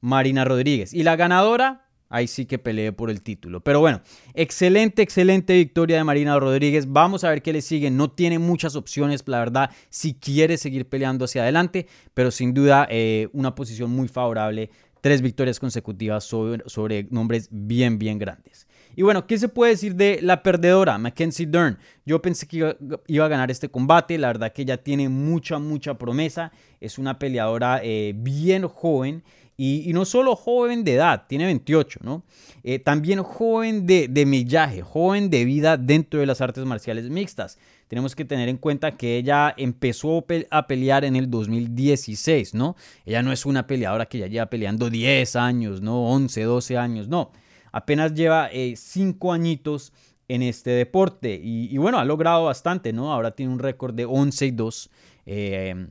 Marina 0.00 0.44
Rodríguez. 0.44 0.92
Y 0.94 1.02
la 1.02 1.16
ganadora 1.16 1.89
ahí 2.10 2.26
sí 2.26 2.44
que 2.44 2.58
peleé 2.58 2.92
por 2.92 3.08
el 3.08 3.22
título. 3.22 3.60
Pero 3.60 3.80
bueno, 3.80 4.02
excelente, 4.34 5.00
excelente 5.00 5.54
victoria 5.54 5.96
de 5.96 6.04
Marina 6.04 6.38
Rodríguez. 6.38 6.92
Vamos 6.92 7.24
a 7.24 7.30
ver 7.30 7.40
qué 7.40 7.54
le 7.54 7.62
sigue. 7.62 7.90
No 7.90 8.10
tiene 8.10 8.38
muchas 8.38 8.76
opciones, 8.76 9.22
la 9.26 9.38
verdad, 9.38 9.70
si 9.88 10.14
quiere 10.14 10.58
seguir 10.58 10.86
peleando 10.86 11.24
hacia 11.24 11.42
adelante, 11.42 11.86
pero 12.12 12.30
sin 12.30 12.52
duda 12.52 12.86
eh, 12.90 13.28
una 13.32 13.54
posición 13.54 13.90
muy 13.90 14.08
favorable. 14.08 14.70
Tres 15.00 15.22
victorias 15.22 15.58
consecutivas 15.58 16.24
sobre, 16.24 16.62
sobre 16.66 17.06
nombres 17.10 17.48
bien, 17.50 17.98
bien 17.98 18.18
grandes. 18.18 18.66
Y 18.96 19.02
bueno, 19.02 19.26
¿qué 19.26 19.38
se 19.38 19.48
puede 19.48 19.72
decir 19.72 19.94
de 19.94 20.18
la 20.20 20.42
perdedora, 20.42 20.98
Mackenzie 20.98 21.46
Dern? 21.46 21.78
Yo 22.04 22.20
pensé 22.20 22.46
que 22.46 22.76
iba, 23.06 23.24
a 23.24 23.28
ganar 23.28 23.50
este 23.50 23.70
combate, 23.70 24.18
la 24.18 24.26
verdad 24.26 24.52
que 24.52 24.62
ella 24.62 24.82
tiene 24.82 25.08
mucha, 25.08 25.58
mucha 25.58 25.96
promesa, 25.96 26.52
es 26.80 26.98
una 26.98 27.18
peleadora 27.18 27.80
eh, 27.82 28.12
bien 28.16 28.66
joven 28.66 29.22
y, 29.62 29.92
no 29.92 30.06
solo 30.06 30.36
joven 30.36 30.84
de 30.84 30.94
edad, 30.94 31.26
tiene 31.28 31.44
28, 31.44 32.00
¿no? 32.02 32.22
Eh, 32.62 32.78
también 32.78 33.22
joven 33.22 33.86
de, 33.86 34.08
de 34.08 34.24
millaje, 34.24 34.80
joven 34.80 35.28
de 35.28 35.44
vida 35.44 35.76
dentro 35.76 36.18
de 36.18 36.24
las 36.24 36.40
artes 36.40 36.64
marciales 36.64 37.10
mixtas. 37.10 37.58
Tenemos 37.86 38.16
que 38.16 38.24
tener 38.24 38.48
en 38.48 38.56
cuenta 38.56 38.96
que 38.96 39.18
ella 39.18 39.52
empezó 39.54 40.24
a 40.50 40.66
pelear 40.66 41.04
en 41.04 41.14
el 41.14 41.30
2016, 41.30 42.54
¿no? 42.54 42.74
Ella 43.04 43.22
no 43.22 43.32
es 43.32 43.44
una 43.44 43.66
peleadora 43.66 44.06
que 44.06 44.16
ya 44.16 44.28
lleva 44.28 44.46
peleando 44.46 44.88
10 44.88 45.36
años, 45.36 45.82
¿no? 45.82 46.06
11, 46.06 46.42
12 46.42 46.78
años, 46.78 47.08
no. 47.08 47.30
Apenas 47.70 48.14
lleva 48.14 48.48
5 48.74 49.32
eh, 49.32 49.34
añitos 49.34 49.92
en 50.28 50.40
este 50.40 50.70
deporte 50.70 51.38
y, 51.42 51.76
bueno, 51.76 51.98
ha 51.98 52.06
logrado 52.06 52.44
bastante, 52.44 52.94
¿no? 52.94 53.12
Ahora 53.12 53.32
tiene 53.32 53.52
un 53.52 53.58
récord 53.58 53.92
de 53.92 54.06
11 54.06 54.46
y 54.46 54.50
2. 54.52 54.90
Eh, 55.26 55.86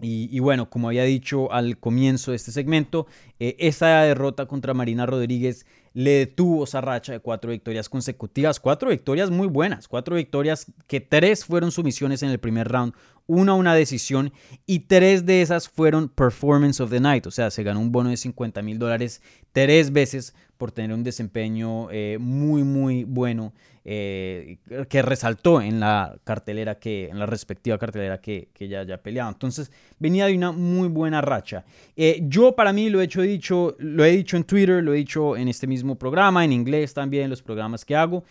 y, 0.00 0.38
bueno, 0.40 0.68
como 0.68 0.88
había 0.88 1.04
dicho 1.04 1.52
al 1.52 1.78
comienzo 1.78 2.32
de 2.32 2.36
este 2.36 2.50
segmento, 2.50 3.06
eh, 3.38 3.56
esa 3.58 4.02
derrota 4.02 4.46
contra 4.46 4.74
Marina 4.74 5.06
Rodríguez 5.06 5.66
le 5.94 6.10
detuvo 6.10 6.64
esa 6.64 6.80
racha 6.80 7.12
de 7.12 7.20
cuatro 7.20 7.52
victorias 7.52 7.88
consecutivas, 7.88 8.58
cuatro 8.58 8.90
victorias 8.90 9.30
muy 9.30 9.46
buenas, 9.46 9.86
cuatro 9.86 10.16
victorias 10.16 10.66
que 10.88 11.00
tres 11.00 11.44
fueron 11.44 11.70
sumisiones 11.70 12.22
en 12.24 12.30
el 12.30 12.40
primer 12.40 12.68
round, 12.68 12.92
una 13.26 13.54
una 13.54 13.74
decisión 13.74 14.32
y 14.66 14.80
tres 14.80 15.24
de 15.26 15.42
esas 15.42 15.68
fueron 15.68 16.08
performance 16.08 16.80
of 16.80 16.90
the 16.90 17.00
night, 17.00 17.26
o 17.26 17.30
sea, 17.30 17.50
se 17.50 17.62
ganó 17.62 17.80
un 17.80 17.92
bono 17.92 18.10
de 18.10 18.16
50 18.16 18.62
mil 18.62 18.78
dólares 18.78 19.22
tres 19.52 19.92
veces 19.92 20.34
por 20.56 20.72
tener 20.72 20.92
un 20.92 21.04
desempeño 21.04 21.90
eh, 21.90 22.18
muy, 22.20 22.62
muy 22.62 23.04
bueno 23.04 23.52
eh, 23.84 24.58
que 24.88 25.02
resaltó 25.02 25.60
en 25.60 25.78
la 25.78 26.16
cartelera 26.24 26.78
que, 26.78 27.08
en 27.08 27.18
la 27.18 27.26
respectiva 27.26 27.76
cartelera 27.76 28.20
que, 28.20 28.48
que 28.54 28.66
ya 28.66 28.80
haya 28.80 29.02
peleado. 29.02 29.30
Entonces, 29.30 29.70
venía 29.98 30.26
de 30.26 30.34
una 30.34 30.52
muy 30.52 30.88
buena 30.88 31.20
racha. 31.20 31.64
Eh, 31.96 32.22
yo 32.22 32.56
para 32.56 32.72
mí 32.72 32.88
lo 32.88 33.00
he, 33.00 33.04
hecho, 33.04 33.20
dicho, 33.22 33.76
lo 33.78 34.04
he 34.04 34.12
dicho 34.12 34.36
en 34.36 34.44
Twitter, 34.44 34.82
lo 34.82 34.94
he 34.94 34.96
dicho 34.96 35.36
en 35.36 35.48
este 35.48 35.66
mismo 35.66 35.96
programa, 35.96 36.44
en 36.44 36.52
inglés 36.52 36.94
también, 36.94 37.28
los 37.28 37.42
programas 37.42 37.84
que 37.84 37.94
hago. 37.94 38.24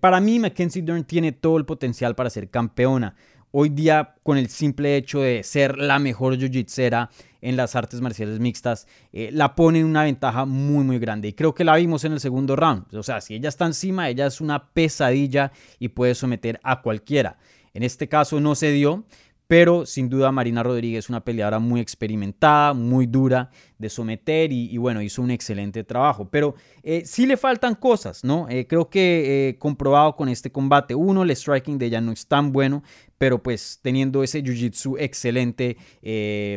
para 0.00 0.20
mí, 0.20 0.38
Mackenzie 0.38 0.82
Dern 0.82 1.04
tiene 1.04 1.32
todo 1.32 1.56
el 1.56 1.64
potencial 1.64 2.14
para 2.14 2.28
ser 2.28 2.50
campeona 2.50 3.14
hoy 3.52 3.68
día 3.70 4.14
con 4.22 4.38
el 4.38 4.48
simple 4.48 4.96
hecho 4.96 5.20
de 5.20 5.42
ser 5.42 5.78
la 5.78 5.98
mejor 5.98 6.36
jiu-jitsera 6.36 7.08
en 7.40 7.56
las 7.56 7.76
artes 7.76 8.00
marciales 8.00 8.40
mixtas, 8.40 8.86
eh, 9.12 9.30
la 9.32 9.54
pone 9.54 9.80
en 9.80 9.86
una 9.86 10.04
ventaja 10.04 10.44
muy 10.44 10.84
muy 10.84 10.98
grande. 10.98 11.28
Y 11.28 11.32
creo 11.32 11.54
que 11.54 11.64
la 11.64 11.76
vimos 11.76 12.04
en 12.04 12.12
el 12.12 12.20
segundo 12.20 12.56
round. 12.56 12.94
O 12.94 13.02
sea, 13.02 13.20
si 13.20 13.34
ella 13.34 13.48
está 13.48 13.66
encima, 13.66 14.08
ella 14.08 14.26
es 14.26 14.40
una 14.40 14.68
pesadilla 14.72 15.52
y 15.78 15.88
puede 15.88 16.14
someter 16.14 16.60
a 16.62 16.82
cualquiera. 16.82 17.38
En 17.74 17.82
este 17.82 18.08
caso 18.08 18.40
no 18.40 18.54
se 18.54 18.72
dio 18.72 19.04
pero 19.48 19.86
sin 19.86 20.10
duda 20.10 20.30
Marina 20.30 20.62
Rodríguez 20.62 21.06
es 21.06 21.08
una 21.08 21.24
peleadora 21.24 21.58
muy 21.58 21.80
experimentada, 21.80 22.74
muy 22.74 23.06
dura 23.06 23.50
de 23.78 23.88
someter 23.88 24.52
y, 24.52 24.76
bueno, 24.76 25.00
hizo 25.00 25.22
un 25.22 25.30
excelente 25.30 25.84
trabajo. 25.84 26.28
Pero 26.30 26.54
eh, 26.82 27.02
sí 27.06 27.26
le 27.26 27.38
faltan 27.38 27.74
cosas, 27.74 28.24
¿no? 28.24 28.46
Eh, 28.50 28.66
creo 28.66 28.90
que 28.90 29.48
eh, 29.48 29.58
comprobado 29.58 30.16
con 30.16 30.28
este 30.28 30.52
combate, 30.52 30.94
uno, 30.94 31.22
el 31.22 31.34
striking 31.34 31.78
de 31.78 31.86
ella 31.86 32.02
no 32.02 32.12
es 32.12 32.26
tan 32.26 32.52
bueno, 32.52 32.82
pero 33.16 33.42
pues 33.42 33.80
teniendo 33.80 34.22
ese 34.22 34.44
jiu-jitsu 34.44 34.96
excelente, 35.00 35.78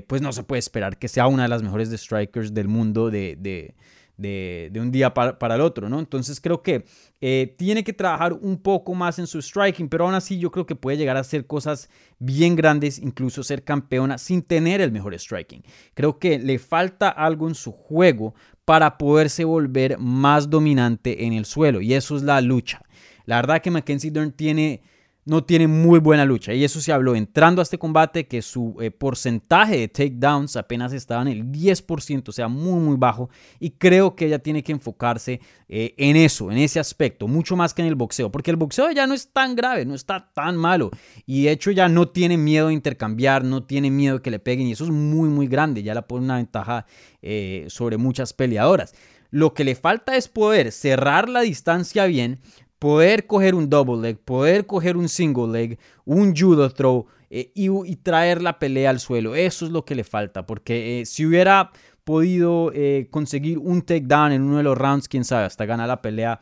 pues 0.08 0.22
no 0.22 0.34
se 0.34 0.44
puede 0.44 0.60
esperar 0.60 0.98
que 0.98 1.08
sea 1.08 1.28
una 1.28 1.44
de 1.44 1.50
las 1.50 1.64
mejores 1.64 1.90
de 1.90 1.98
strikers 1.98 2.54
del 2.54 2.68
mundo 2.68 3.10
de 3.10 3.38
de, 3.38 3.74
un 4.22 4.92
día 4.92 5.14
para, 5.14 5.56
el 5.56 5.62
otro, 5.62 5.90
¿no? 5.90 6.00
Entonces 6.00 6.40
creo 6.40 6.62
que 6.62 6.86
eh, 7.20 7.56
tiene 7.58 7.84
que 7.84 7.94
trabajar 7.94 8.34
un 8.34 8.58
poco 8.58 8.94
más 8.94 9.20
en 9.20 9.28
su 9.28 9.42
striking, 9.42 9.90
pero 9.90 10.06
aún 10.06 10.14
así 10.14 10.38
yo 10.40 10.52
creo 10.52 10.66
que 10.66 10.76
puede 10.76 10.98
llegar 10.98 11.18
a 11.18 11.22
hacer 11.22 11.46
cosas 11.48 11.90
bien 12.20 12.56
grandes, 12.56 13.00
incluso 13.00 13.44
ser 13.44 13.64
campeona 13.64 14.18
sin 14.18 14.42
tener 14.42 14.82
el 14.82 14.92
mejor 14.92 15.18
striking. 15.18 15.64
Creo 15.94 16.20
que 16.20 16.40
le 16.40 16.60
falta 16.60 17.10
algo 17.10 17.48
en 17.48 17.56
su 17.56 17.72
juego 17.72 18.34
para 18.66 18.98
poderse 18.98 19.44
volver 19.44 19.98
más 19.98 20.50
dominante 20.50 21.26
en 21.26 21.34
el 21.34 21.46
suelo 21.46 21.82
y 21.82 21.94
eso 21.94 22.16
es 22.16 22.24
la 22.24 22.42
lucha. 22.42 22.82
La 23.26 23.38
verdad 23.38 23.62
que 23.62 23.72
Mackenzie 23.72 24.12
Dern 24.12 24.32
tiene 24.32 24.82
no 25.26 25.44
tiene 25.44 25.68
muy 25.68 26.00
buena 26.00 26.26
lucha. 26.26 26.54
Y 26.54 26.64
eso 26.64 26.82
se 26.82 26.92
habló 26.92 27.16
entrando 27.16 27.62
a 27.62 27.64
este 27.64 27.78
combate 27.78 28.28
que 28.28 28.42
su 28.42 28.76
eh, 28.82 28.90
porcentaje 28.90 29.78
de 29.78 29.88
takedowns 29.88 30.56
apenas 30.56 30.94
estaba 30.94 31.22
en 31.22 31.28
el 31.28 31.46
10%, 31.52 32.30
o 32.30 32.32
sea, 32.32 32.48
muy, 32.48 32.80
muy 32.80 32.98
bajo. 32.98 33.30
Y 33.60 33.72
creo 33.72 34.16
que 34.16 34.26
ella 34.26 34.40
tiene 34.40 34.64
que 34.64 34.72
enfocarse 34.72 35.40
eh, 35.70 35.94
en 35.98 36.16
eso, 36.16 36.52
en 36.52 36.58
ese 36.58 36.80
aspecto, 36.80 37.28
mucho 37.28 37.56
más 37.56 37.74
que 37.74 37.82
en 37.82 37.88
el 37.88 37.96
boxeo, 37.96 38.32
porque 38.32 38.52
el 38.52 38.58
boxeo 38.58 38.92
ya 38.92 39.06
no 39.06 39.14
es 39.14 39.32
tan 39.32 39.56
grave, 39.56 39.86
no 39.86 39.94
está 39.94 40.32
tan 40.34 40.58
malo. 40.58 40.90
Y 41.26 41.44
de 41.44 41.52
hecho 41.52 41.72
ya 41.72 41.88
no 41.88 42.10
tiene 42.10 42.38
miedo 42.38 42.68
de 42.68 42.74
intercambiar, 42.74 43.44
no 43.44 43.64
tiene 43.64 43.92
miedo 43.92 44.22
que 44.22 44.32
le 44.32 44.40
peguen. 44.40 44.68
Y 44.68 44.72
eso 44.72 44.86
es 44.86 44.92
muy, 44.92 45.30
muy 45.30 45.48
grande. 45.48 45.84
Ya 45.84 45.94
la 45.94 46.08
pone 46.08 46.26
una 46.26 46.38
ventaja 46.38 46.86
eh, 47.22 47.66
sobre 47.70 47.98
muchas 47.98 48.34
peleadoras. 48.34 48.94
Lo 49.32 49.54
que 49.54 49.64
le 49.64 49.76
falta 49.76 50.18
es 50.18 50.28
poder 50.28 50.74
cerrar 50.74 51.30
la 51.30 51.40
distancia 51.40 52.06
bien, 52.06 52.42
poder 52.82 53.28
coger 53.28 53.54
un 53.54 53.70
double 53.70 54.02
leg, 54.02 54.18
poder 54.18 54.66
coger 54.66 54.98
un 54.98 55.08
single 55.08 55.52
leg, 55.52 55.78
un 56.04 56.34
judo 56.36 56.68
throw 56.72 57.06
eh, 57.30 57.52
y, 57.54 57.96
traer 57.98 58.42
la 58.42 58.58
pelea 58.58 58.90
al 58.90 59.00
suelo. 59.00 59.36
Eso 59.36 59.68
es 59.68 59.72
lo 59.72 59.86
que 59.86 59.94
le 59.94 60.04
falta, 60.04 60.48
porque 60.48 61.00
eh, 61.00 61.06
si 61.06 61.24
hubiera 61.24 61.70
podido 62.04 62.72
eh, 62.74 63.08
conseguir 63.12 63.60
un 63.60 63.84
takedown 63.84 64.32
en 64.32 64.42
uno 64.42 64.58
de 64.58 64.64
los 64.64 64.76
rounds, 64.76 65.08
quién 65.08 65.24
sabe, 65.24 65.46
hasta 65.46 65.68
ganar 65.68 65.90
la 65.90 66.02
pelea, 66.02 66.40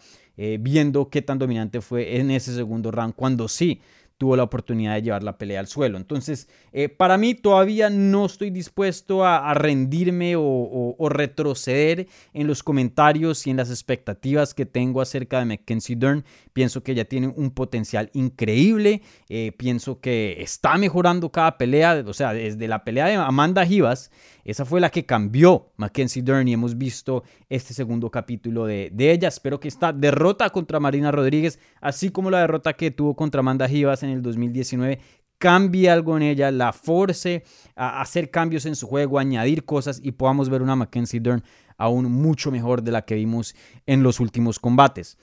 viendo 0.61 1.09
qué 1.09 1.21
tan 1.21 1.37
dominante 1.37 1.81
fue 1.81 2.15
en 2.15 2.31
ese 2.31 2.55
segundo 2.55 2.91
round, 2.91 3.13
cuando 3.13 3.49
sí 3.49 3.81
tuvo 4.19 4.35
la 4.35 4.43
oportunidad 4.43 4.95
de 4.95 5.01
llevar 5.01 5.23
la 5.23 5.37
pelea 5.37 5.61
al 5.61 5.67
suelo. 5.67 5.97
Entonces, 5.97 6.49
eh, 6.73 6.89
para 6.89 7.17
mí 7.17 7.35
todavía 7.35 7.89
no 7.89 8.25
estoy 8.25 8.49
dispuesto 8.49 9.25
a, 9.25 9.53
rendirme 9.53 10.33
o, 10.37 11.09
retroceder 11.09 12.07
en 12.33 12.45
los 12.45 12.61
comentarios 12.61 13.47
y 13.47 13.49
en 13.49 13.57
las 13.57 13.69
expectativas 13.69 14.53
que 14.53 14.65
tengo 14.65 14.99
acerca 14.99 15.39
de 15.39 15.45
Mackenzie 15.45 15.95
Dern. 15.95 16.25
Pienso 16.59 16.83
que 16.83 16.91
ella 16.91 17.05
tiene 17.05 17.27
un 17.27 17.51
potencial 17.51 18.09
increíble. 18.11 19.01
Eh, 19.29 19.53
pienso 19.55 20.01
que 20.01 20.41
está 20.41 20.77
mejorando 20.77 21.31
cada 21.31 21.57
pelea. 21.57 22.03
O 22.05 22.11
sea, 22.11 22.33
desde 22.33 22.67
la 22.67 22.83
pelea 22.83 23.05
de 23.05 23.15
Amanda 23.15 23.65
Givas, 23.65 24.11
esa 24.43 24.65
fue 24.65 24.81
la 24.81 24.89
que 24.89 25.05
cambió 25.05 25.71
Mackenzie 25.77 26.21
Dern 26.21 26.45
y 26.49 26.51
hemos 26.51 26.77
visto 26.77 27.23
este 27.47 27.73
segundo 27.73 28.11
capítulo 28.11 28.65
de, 28.65 28.89
de 28.91 29.13
ella. 29.13 29.29
Espero 29.29 29.61
que 29.61 29.69
esta 29.69 29.93
derrota 29.93 30.49
contra 30.49 30.81
Marina 30.81 31.13
Rodríguez, 31.13 31.59
así 31.79 32.09
como 32.09 32.29
la 32.29 32.41
derrota 32.41 32.73
que 32.73 32.91
tuvo 32.91 33.15
contra 33.15 33.39
Amanda 33.39 33.65
Givas 33.65 34.03
en 34.03 34.09
el 34.09 34.21
2019 34.21 34.99
cambie 35.37 35.89
algo 35.89 36.17
en 36.17 36.23
ella, 36.23 36.51
la 36.51 36.73
force 36.73 37.45
a 37.77 38.01
hacer 38.01 38.29
cambios 38.29 38.65
en 38.65 38.75
su 38.75 38.85
juego, 38.85 39.17
añadir 39.17 39.63
cosas 39.63 40.01
y 40.03 40.11
podamos 40.11 40.49
ver 40.49 40.61
una 40.61 40.75
Mackenzie 40.75 41.21
Dern 41.21 41.41
aún 41.79 42.11
mucho 42.11 42.51
mejor 42.51 42.83
de 42.83 42.91
la 42.91 43.03
que 43.03 43.15
vimos 43.15 43.55
en 43.87 44.03
los 44.03 44.19
últimos 44.19 44.59
combates. 44.59 45.17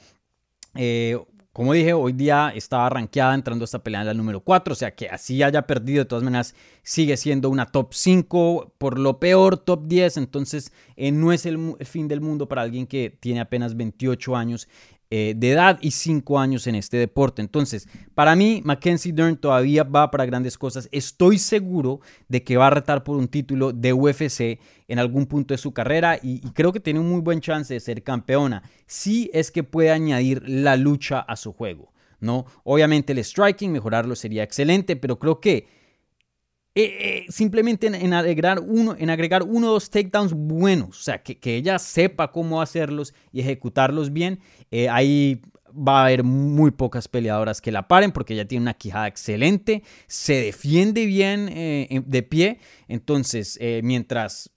Eh, 0.76 1.18
como 1.56 1.73
dije, 1.73 1.95
hoy 1.95 2.12
día 2.12 2.52
estaba 2.54 2.87
rankeada 2.90 3.35
entrando 3.35 3.64
esta 3.64 3.78
pelea 3.78 4.02
en 4.02 4.09
la 4.09 4.12
número 4.12 4.40
4, 4.40 4.73
o 4.73 4.76
sea 4.76 4.95
que 4.95 5.09
así 5.09 5.42
haya 5.42 5.66
perdido, 5.66 6.00
de 6.00 6.04
todas 6.04 6.23
maneras 6.23 6.54
sigue 6.83 7.16
siendo 7.16 7.49
una 7.49 7.64
top 7.64 7.95
5, 7.95 8.75
por 8.76 8.99
lo 8.99 9.18
peor 9.18 9.56
top 9.56 9.87
10, 9.87 10.18
entonces 10.18 10.71
eh, 10.97 11.11
no 11.12 11.33
es 11.33 11.47
el, 11.47 11.76
fin 11.87 12.09
del 12.09 12.21
mundo 12.21 12.47
para 12.47 12.61
alguien 12.61 12.87
que 12.87 13.09
tiene 13.09 13.40
apenas 13.40 13.75
28 13.75 14.37
años 14.37 14.68
eh, 15.09 15.35
de 15.37 15.53
edad 15.53 15.79
y 15.81 15.93
5 15.93 16.39
años 16.39 16.67
en 16.67 16.75
este 16.75 16.97
deporte. 16.97 17.41
Entonces, 17.41 17.89
para 18.15 18.35
mí, 18.35 18.61
Mackenzie 18.65 19.13
Dern 19.13 19.37
todavía 19.37 19.85
va 19.85 20.11
para 20.11 20.27
grandes 20.27 20.59
cosas. 20.59 20.89
Estoy 20.91 21.39
seguro 21.39 22.01
de 22.29 22.43
que 22.43 22.57
va 22.57 22.67
a 22.67 22.71
retar 22.71 23.05
por 23.05 23.17
un 23.17 23.29
título 23.29 23.73
de 23.73 23.93
UFC 23.93 24.59
en 24.89 24.99
algún 24.99 25.27
punto 25.27 25.55
de 25.55 25.59
su 25.59 25.73
carrera 25.73 26.19
y, 26.21 26.41
creo 26.51 26.73
que 26.73 26.81
tiene 26.81 26.99
un 26.99 27.09
muy 27.09 27.21
buen 27.21 27.41
chance 27.41 27.73
de 27.73 27.79
ser 27.79 28.03
campeona. 28.03 28.65
Si 28.87 29.31
es 29.33 29.53
que 29.53 29.63
puede 29.63 29.93
añadir 29.93 30.43
la 30.49 30.77
lucha 30.77 31.21
a 31.21 31.37
su 31.37 31.53
juego. 31.53 31.93
¿no? 32.19 32.47
Obviamente 32.65 33.13
el 33.13 33.23
striking, 33.23 33.71
mejorarlo 33.71 34.17
sería 34.17 34.43
excelente, 34.43 34.97
pero 34.97 35.21
creo 35.21 35.41
que 35.41 35.69
eh, 36.78 36.83
eh, 37.00 37.26
simplemente 37.30 37.87
en, 37.87 38.12
agregar 38.12 38.61
uno, 38.61 38.95
en 38.99 39.09
agregar 39.09 39.42
uno 39.45 39.71
o 39.71 39.73
dos 39.73 39.88
takedowns 39.88 40.35
buenos, 40.35 41.00
o 41.00 41.02
sea, 41.02 41.23
que, 41.23 41.56
ella 41.56 41.78
sepa 41.78 42.30
cómo 42.30 42.61
hacerlos 42.61 43.14
y 43.33 43.40
ejecutarlos 43.40 44.12
bien, 44.12 44.40
eh, 44.71 44.90
ahí 44.90 45.40
va 45.66 46.00
a 46.00 46.04
haber 46.04 46.23
muy 46.23 46.73
pocas 46.73 47.09
peleadoras 47.09 47.62
que 47.62 47.73
la 47.73 47.88
paren 47.88 48.12
porque 48.12 48.35
ella 48.35 48.47
tiene 48.47 48.61
una 48.61 48.75
quijada 48.75 49.06
excelente, 49.06 49.85
se 50.06 50.35
defiende 50.35 51.06
bien 51.06 51.47
de 51.47 52.23
pie, 52.23 52.61
entonces 52.88 53.59
mientras 53.83 54.50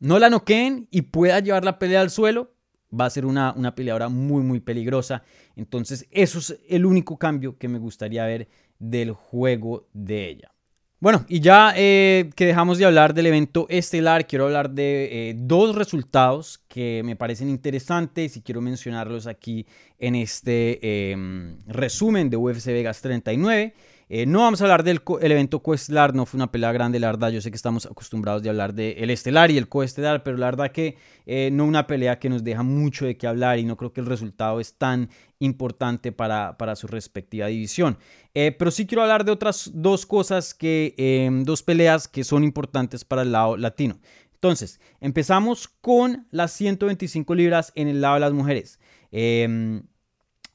no 0.00 0.18
la 0.18 0.30
noqueen 0.30 0.88
y 0.90 1.02
pueda 1.02 1.38
llevar 1.40 1.66
la 1.66 1.78
pelea 1.78 2.00
al 2.00 2.08
suelo, 2.08 2.54
va 2.98 3.04
a 3.04 3.10
ser 3.10 3.26
una, 3.26 3.52
una 3.54 3.74
peleadora 3.74 4.08
muy, 4.08 4.42
muy 4.42 4.60
peligrosa. 4.60 5.22
Entonces, 5.54 6.06
eso 6.10 6.38
es 6.38 6.58
el 6.68 6.86
único 6.86 7.18
cambio 7.18 7.58
que 7.58 7.68
me 7.68 7.78
gustaría 7.78 8.24
ver 8.24 8.48
del 8.78 9.12
juego 9.12 9.86
de 9.92 10.28
ella. 10.28 10.52
Bueno, 11.00 11.24
y 11.28 11.38
ya 11.38 11.74
eh, 11.76 12.28
que 12.34 12.44
dejamos 12.44 12.76
de 12.76 12.84
hablar 12.84 13.14
del 13.14 13.26
evento 13.26 13.66
estelar, 13.68 14.26
quiero 14.26 14.46
hablar 14.46 14.70
de 14.70 15.30
eh, 15.30 15.34
dos 15.36 15.76
resultados 15.76 16.58
que 16.66 17.02
me 17.04 17.14
parecen 17.14 17.48
interesantes 17.48 18.36
y 18.36 18.42
quiero 18.42 18.60
mencionarlos 18.60 19.28
aquí 19.28 19.64
en 20.00 20.16
este 20.16 21.12
em, 21.12 21.56
resumen 21.68 22.30
de 22.30 22.36
UFC 22.36 22.66
Vegas 22.66 23.00
39. 23.00 23.74
Eh, 24.10 24.24
no 24.24 24.40
vamos 24.40 24.60
a 24.60 24.64
hablar 24.64 24.84
del 24.84 25.02
evento 25.20 25.60
coestelar, 25.62 26.14
no 26.14 26.24
fue 26.24 26.38
una 26.38 26.50
pelea 26.50 26.72
grande, 26.72 26.98
la 26.98 27.08
verdad. 27.08 27.30
Yo 27.30 27.42
sé 27.42 27.50
que 27.50 27.56
estamos 27.56 27.84
acostumbrados 27.84 28.42
de 28.42 28.48
hablar 28.48 28.72
del 28.72 29.10
estelar 29.10 29.50
y 29.50 29.58
el 29.58 29.68
coestelar, 29.68 30.22
pero 30.22 30.38
la 30.38 30.46
verdad 30.46 30.72
que 30.72 30.96
eh, 31.26 31.50
no 31.52 31.66
una 31.66 31.86
pelea 31.86 32.18
que 32.18 32.30
nos 32.30 32.42
deja 32.42 32.62
mucho 32.62 33.04
de 33.04 33.18
qué 33.18 33.26
hablar 33.26 33.58
y 33.58 33.64
no 33.64 33.76
creo 33.76 33.92
que 33.92 34.00
el 34.00 34.06
resultado 34.06 34.60
es 34.60 34.74
tan 34.78 35.10
importante 35.40 36.10
para, 36.10 36.56
para 36.56 36.74
su 36.74 36.86
respectiva 36.86 37.48
división. 37.48 37.98
Eh, 38.34 38.52
pero 38.58 38.70
sí 38.70 38.86
quiero 38.86 39.02
hablar 39.02 39.24
de 39.24 39.32
otras 39.32 39.70
dos 39.74 40.06
cosas, 40.06 40.54
que, 40.54 40.94
em, 40.96 41.44
dos 41.44 41.62
peleas 41.62 42.08
que 42.08 42.24
son 42.24 42.44
importantes 42.44 43.04
para 43.04 43.22
el 43.22 43.32
lado 43.32 43.56
latino. 43.58 43.98
Entonces, 44.32 44.80
empezamos 45.00 45.68
con 45.68 46.26
las 46.30 46.52
125 46.52 47.34
libras 47.34 47.72
en 47.74 47.88
el 47.88 48.00
lado 48.00 48.14
de 48.14 48.20
las 48.20 48.32
mujeres. 48.32 48.78
Eh, 49.12 49.82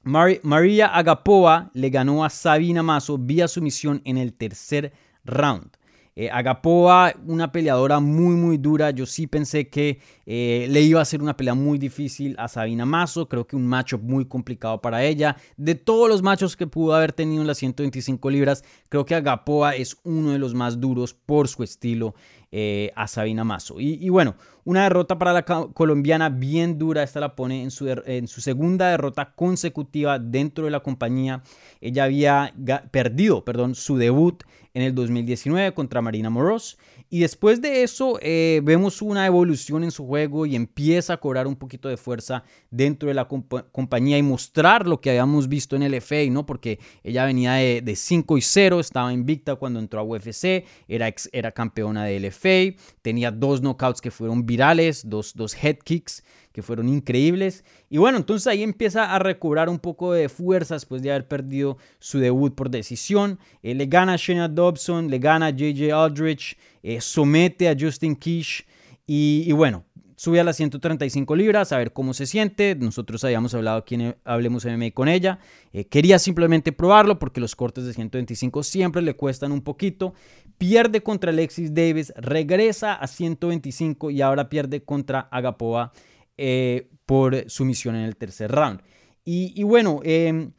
María 0.03 0.87
Agapova 0.87 1.71
le 1.73 1.89
ganó 1.89 2.25
a 2.25 2.29
Sabina 2.29 2.83
Mazo 2.83 3.17
vía 3.17 3.47
sumisión 3.47 4.01
en 4.03 4.17
el 4.17 4.33
tercer 4.33 4.91
round. 5.23 5.77
Eh, 6.15 6.29
Agapoa, 6.29 7.13
una 7.25 7.51
peleadora 7.51 7.99
muy, 7.99 8.35
muy 8.35 8.57
dura. 8.57 8.91
Yo 8.91 9.05
sí 9.05 9.25
pensé 9.25 9.67
que 9.69 9.99
eh, 10.25 10.67
le 10.69 10.81
iba 10.81 11.01
a 11.01 11.05
ser 11.05 11.23
una 11.23 11.35
pelea 11.35 11.55
muy 11.55 11.79
difícil 11.79 12.35
a 12.37 12.47
Sabina 12.47 12.85
Mazo. 12.85 13.27
Creo 13.27 13.47
que 13.47 13.55
un 13.55 13.65
matchup 13.65 14.01
muy 14.03 14.25
complicado 14.25 14.79
para 14.79 15.03
ella. 15.03 15.35
De 15.57 15.73
todos 15.73 16.07
los 16.07 16.21
machos 16.21 16.55
que 16.55 16.67
pudo 16.67 16.93
haber 16.93 17.13
tenido 17.13 17.41
en 17.41 17.47
las 17.47 17.57
125 17.57 18.29
libras, 18.29 18.63
creo 18.89 19.05
que 19.05 19.15
Agapoa 19.15 19.75
es 19.75 19.97
uno 20.03 20.31
de 20.31 20.39
los 20.39 20.53
más 20.53 20.79
duros 20.79 21.15
por 21.15 21.47
su 21.47 21.63
estilo 21.63 22.13
eh, 22.55 22.91
a 22.95 23.07
Sabina 23.07 23.43
Mazo. 23.43 23.79
Y, 23.79 24.07
bueno, 24.09 24.35
una 24.63 24.83
derrota 24.83 25.17
para 25.17 25.33
la 25.33 25.43
colombiana 25.43 26.29
bien 26.29 26.77
dura. 26.77 27.01
Esta 27.01 27.19
la 27.19 27.35
pone 27.35 27.63
en 27.63 27.71
su, 27.71 27.89
en 28.05 28.27
su 28.27 28.41
segunda 28.41 28.89
derrota 28.89 29.33
consecutiva 29.33 30.19
dentro 30.19 30.65
de 30.65 30.69
la 30.69 30.81
compañía. 30.81 31.41
Ella 31.81 32.03
había 32.03 32.53
perdido, 32.91 33.43
perdón, 33.43 33.73
su 33.73 33.97
debut 33.97 34.43
en 34.75 34.83
el 34.83 34.93
2019 34.93 35.73
contra 35.73 36.03
Marina 36.03 36.29
Moros. 36.29 36.77
Y 37.13 37.19
después 37.19 37.61
de 37.61 37.83
eso 37.83 38.17
eh, 38.23 38.59
vemos 38.63 38.99
una 39.03 39.27
evolución 39.27 39.83
en 39.83 39.91
su 39.91 40.03
juego 40.07 40.47
y 40.47 40.55
empieza 40.55 41.13
a 41.13 41.17
cobrar 41.17 41.45
un 41.45 41.55
poquito 41.55 41.87
de 41.87 41.95
fuerza 41.95 42.43
dentro 42.71 43.07
de 43.07 43.13
la 43.13 43.27
compañía 43.27 44.17
y 44.17 44.23
mostrar 44.23 44.87
lo 44.87 44.99
que 44.99 45.11
habíamos 45.11 45.47
visto 45.47 45.75
en 45.75 45.83
el 45.83 45.93
FA, 46.01 46.25
¿no? 46.31 46.47
Porque 46.47 46.79
ella 47.03 47.23
venía 47.25 47.53
de, 47.53 47.95
5 47.95 48.35
y 48.35 48.41
0, 48.41 48.79
estaba 48.79 49.13
invicta 49.13 49.53
cuando 49.57 49.79
entró 49.79 49.99
a 49.99 50.03
UFC, 50.03 50.65
era, 50.87 51.13
era 51.31 51.51
campeona 51.51 52.03
del 52.05 52.31
FA, 52.31 52.75
tenía 53.03 53.29
dos 53.29 53.61
knockouts 53.61 54.01
que 54.01 54.09
fueron 54.09 54.47
virales, 54.47 55.07
dos, 55.07 55.35
dos 55.35 55.55
head 55.63 55.77
kicks 55.83 56.23
que 56.53 56.61
fueron 56.61 56.87
increíbles. 56.87 57.65
Y 57.89 57.97
bueno, 57.97 58.17
entonces 58.17 58.47
ahí 58.47 58.63
empieza 58.63 59.13
a 59.13 59.19
recobrar 59.19 59.67
un 59.69 59.79
poco 59.79 60.13
de 60.13 60.29
fuerza 60.29 60.75
después 60.75 61.01
de 61.01 61.09
haber 61.09 61.27
perdido 61.27 61.77
su 61.99 62.19
debut 62.19 62.53
por 62.53 62.69
decisión. 62.69 63.39
Eh, 63.63 63.73
le 63.73 63.87
gana 63.87 64.13
a 64.13 64.17
Shayna 64.17 64.47
Dobson, 64.47 65.09
le 65.09 65.17
gana 65.17 65.47
a 65.47 65.49
JJ 65.49 65.91
Aldrich, 65.91 66.55
eh, 66.83 67.01
somete 67.01 67.67
a 67.67 67.75
Justin 67.77 68.15
Kish 68.15 68.65
y, 69.07 69.51
bueno, 69.51 69.83
sube 70.15 70.39
a 70.39 70.43
las 70.43 70.55
135 70.57 71.35
libras 71.35 71.71
a 71.71 71.77
ver 71.79 71.91
cómo 71.91 72.13
se 72.13 72.27
siente. 72.27 72.75
Nosotros 72.75 73.23
habíamos 73.23 73.55
hablado 73.55 73.79
aquí 73.79 73.95
en 73.95 74.15
Hablemos 74.23 74.63
MMA 74.63 74.91
con 74.91 75.09
ella. 75.09 75.39
Eh, 75.73 75.85
quería 75.85 76.19
simplemente 76.19 76.71
probarlo 76.71 77.17
porque 77.17 77.41
los 77.41 77.55
cortes 77.55 77.85
de 77.85 77.93
125 77.93 78.61
siempre 78.61 79.01
le 79.01 79.15
cuestan 79.15 79.51
un 79.51 79.61
poquito. 79.61 80.13
Pierde 80.59 81.01
contra 81.01 81.31
Alexis 81.31 81.73
Davis, 81.73 82.13
regresa 82.15 82.93
a 82.93 83.07
125 83.07 84.11
y 84.11 84.21
ahora 84.21 84.49
pierde 84.49 84.83
contra 84.83 85.21
Agapova 85.31 85.91
eh, 86.37 86.89
por 87.05 87.49
su 87.49 87.65
misión 87.65 87.95
en 87.95 88.03
el 88.03 88.15
tercer 88.15 88.51
round. 88.51 88.81
Y, 89.25 89.63
bueno, 89.63 90.01
em, 90.03 90.51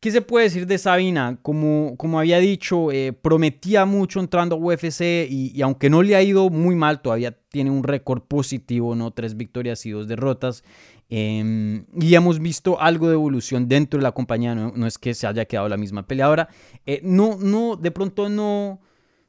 ¿qué 0.00 0.10
se 0.10 0.22
puede 0.22 0.44
decir 0.44 0.66
de 0.66 0.78
Sabina? 0.78 1.38
Como, 1.42 1.94
como 1.98 2.18
había 2.18 2.38
dicho, 2.38 2.90
eh, 2.90 3.12
prometía 3.12 3.84
mucho 3.84 4.20
entrando 4.20 4.56
a 4.56 4.58
UFC 4.58 5.26
y, 5.28 5.60
aunque 5.60 5.90
no 5.90 6.02
le 6.02 6.16
ha 6.16 6.22
ido 6.22 6.48
muy 6.48 6.74
mal, 6.74 7.02
todavía 7.02 7.36
tiene 7.50 7.70
un 7.70 7.82
récord 7.82 8.22
positivo, 8.22 8.94
¿no? 8.94 9.10
Tres 9.10 9.36
victorias 9.36 9.84
y 9.84 9.90
dos 9.90 10.08
derrotas. 10.08 10.64
Em, 11.08 11.84
y 12.00 12.14
hemos 12.14 12.40
visto 12.40 12.80
algo 12.80 13.08
de 13.08 13.14
evolución 13.14 13.68
dentro 13.68 13.98
de 13.98 14.04
la 14.04 14.12
compañía, 14.12 14.54
no, 14.54 14.86
es 14.86 14.98
que 14.98 15.14
se 15.14 15.26
haya 15.26 15.44
quedado 15.44 15.68
la 15.68 15.76
misma 15.76 16.06
peleadora. 16.06 16.48
Eh, 16.86 17.00
no, 17.04 17.36
no, 17.36 17.76
de 17.76 17.90
pronto 17.90 18.28
no, 18.28 18.80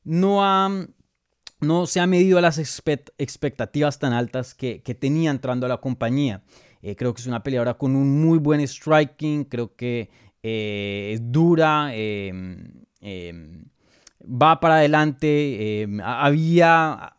no 0.04 0.44
ha 0.44 0.88
no 1.60 1.86
se 1.88 2.00
ha 2.00 2.08
medido 2.08 2.38
a 2.38 2.42
las 2.42 2.58
expectativas 2.60 4.00
tan 4.00 4.14
altas 4.14 4.54
que, 4.54 4.80
tenía 5.00 5.32
entrando 5.32 5.66
a 5.66 5.70
la 5.70 5.78
compañía. 5.78 6.44
Eh, 6.82 6.96
creo 6.96 7.14
que 7.14 7.22
es 7.22 7.28
una 7.28 7.44
peleadora 7.44 7.76
con 7.76 7.96
un 7.96 8.22
muy 8.22 8.38
buen 8.38 8.62
striking, 8.62 9.46
creo 9.46 9.76
que 9.76 10.10
eh, 10.44 11.12
es 11.14 11.32
dura, 11.32 11.90
em, 11.94 12.86
em, 13.02 13.66
va 14.22 14.60
para 14.60 14.76
adelante, 14.76 15.82
em, 15.82 16.00
había 16.02 17.17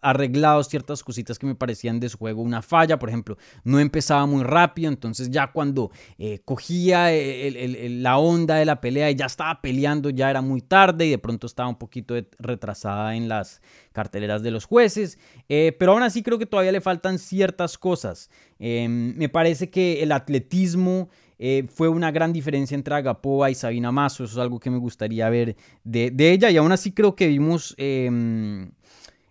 arreglado 0.00 0.62
ciertas 0.62 1.02
cositas 1.02 1.38
que 1.38 1.46
me 1.46 1.54
parecían 1.54 2.00
de 2.00 2.08
su 2.08 2.18
juego 2.18 2.42
una 2.42 2.62
falla. 2.62 2.98
Por 2.98 3.08
ejemplo, 3.08 3.36
no 3.64 3.78
empezaba 3.80 4.26
muy 4.26 4.44
rápido, 4.44 4.88
entonces 4.88 5.30
ya 5.30 5.50
cuando 5.52 5.90
eh, 6.18 6.40
cogía 6.44 7.08
la 7.10 8.18
onda 8.18 8.56
de 8.56 8.64
la 8.64 8.80
pelea 8.80 9.10
y 9.10 9.14
ya 9.14 9.26
estaba 9.26 9.60
peleando, 9.60 10.10
ya 10.10 10.30
era 10.30 10.40
muy 10.40 10.60
tarde 10.60 11.06
y 11.06 11.10
de 11.10 11.18
pronto 11.18 11.46
estaba 11.46 11.68
un 11.68 11.78
poquito 11.78 12.14
retrasada 12.38 13.16
en 13.16 13.28
las 13.28 13.60
carteleras 13.92 14.42
de 14.42 14.50
los 14.50 14.64
jueces. 14.64 15.18
Eh, 15.48 15.74
pero 15.78 15.92
aún 15.92 16.02
así 16.02 16.22
creo 16.22 16.38
que 16.38 16.46
todavía 16.46 16.72
le 16.72 16.80
faltan 16.80 17.18
ciertas 17.18 17.78
cosas. 17.78 18.30
Em, 18.58 19.16
me 19.16 19.28
parece 19.28 19.70
que 19.70 20.02
el 20.02 20.12
atletismo... 20.12 21.08
Eh, 21.40 21.68
fue 21.72 21.88
una 21.88 22.10
gran 22.10 22.32
diferencia 22.32 22.74
entre 22.74 22.96
Agapova 22.96 23.48
y 23.48 23.54
Sabina 23.54 23.92
Mazo, 23.92 24.24
eso 24.24 24.32
es 24.32 24.38
algo 24.38 24.58
que 24.58 24.70
me 24.70 24.78
gustaría 24.78 25.30
ver 25.30 25.54
de, 25.84 26.10
de 26.10 26.32
ella 26.32 26.50
y 26.50 26.56
aún 26.56 26.72
así 26.72 26.90
creo 26.90 27.14
que 27.14 27.28
vimos 27.28 27.76
em, 27.78 28.72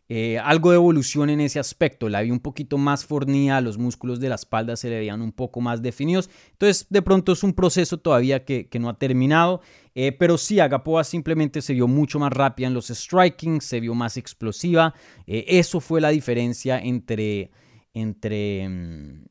eh, 0.10 0.40
algo 0.40 0.70
de 0.70 0.78
evolución 0.78 1.30
en 1.30 1.42
ese 1.42 1.60
aspecto. 1.60 2.08
La 2.08 2.22
vi 2.22 2.32
un 2.32 2.40
poquito 2.40 2.78
más 2.78 3.06
fornida, 3.06 3.60
los 3.60 3.78
músculos 3.78 4.22
de 4.22 4.30
la 4.30 4.36
espalda 4.36 4.78
se 4.78 4.90
le 4.90 5.00
veían 5.00 5.22
un 5.22 5.34
poco 5.34 5.60
más 5.60 5.82
definidos. 5.82 6.30
Entonces, 6.52 6.88
de 6.90 7.02
pronto 7.02 7.34
es 7.34 7.44
un 7.44 7.54
proceso 7.54 7.98
todavía 8.00 8.46
que, 8.46 8.70
no 8.80 8.90
ha 8.90 8.98
terminado. 8.98 9.62
Eh, 9.96 10.14
pero 10.14 10.38
sí, 10.38 10.60
Agapoa 10.60 11.04
simplemente 11.04 11.62
se 11.62 11.74
vio 11.74 11.88
mucho 11.88 12.20
más 12.20 12.32
rápida 12.32 12.68
en 12.68 12.74
los 12.74 12.88
striking, 12.88 13.60
se 13.60 13.80
vio 13.82 13.96
más 13.96 14.16
explosiva. 14.16 14.94
Eh, 15.26 15.44
eso 15.48 15.82
fue 15.82 16.00
la 16.00 16.10
diferencia 16.10 16.80
entre, 16.80 17.52
entre 17.94 18.70
mm, 18.70 19.26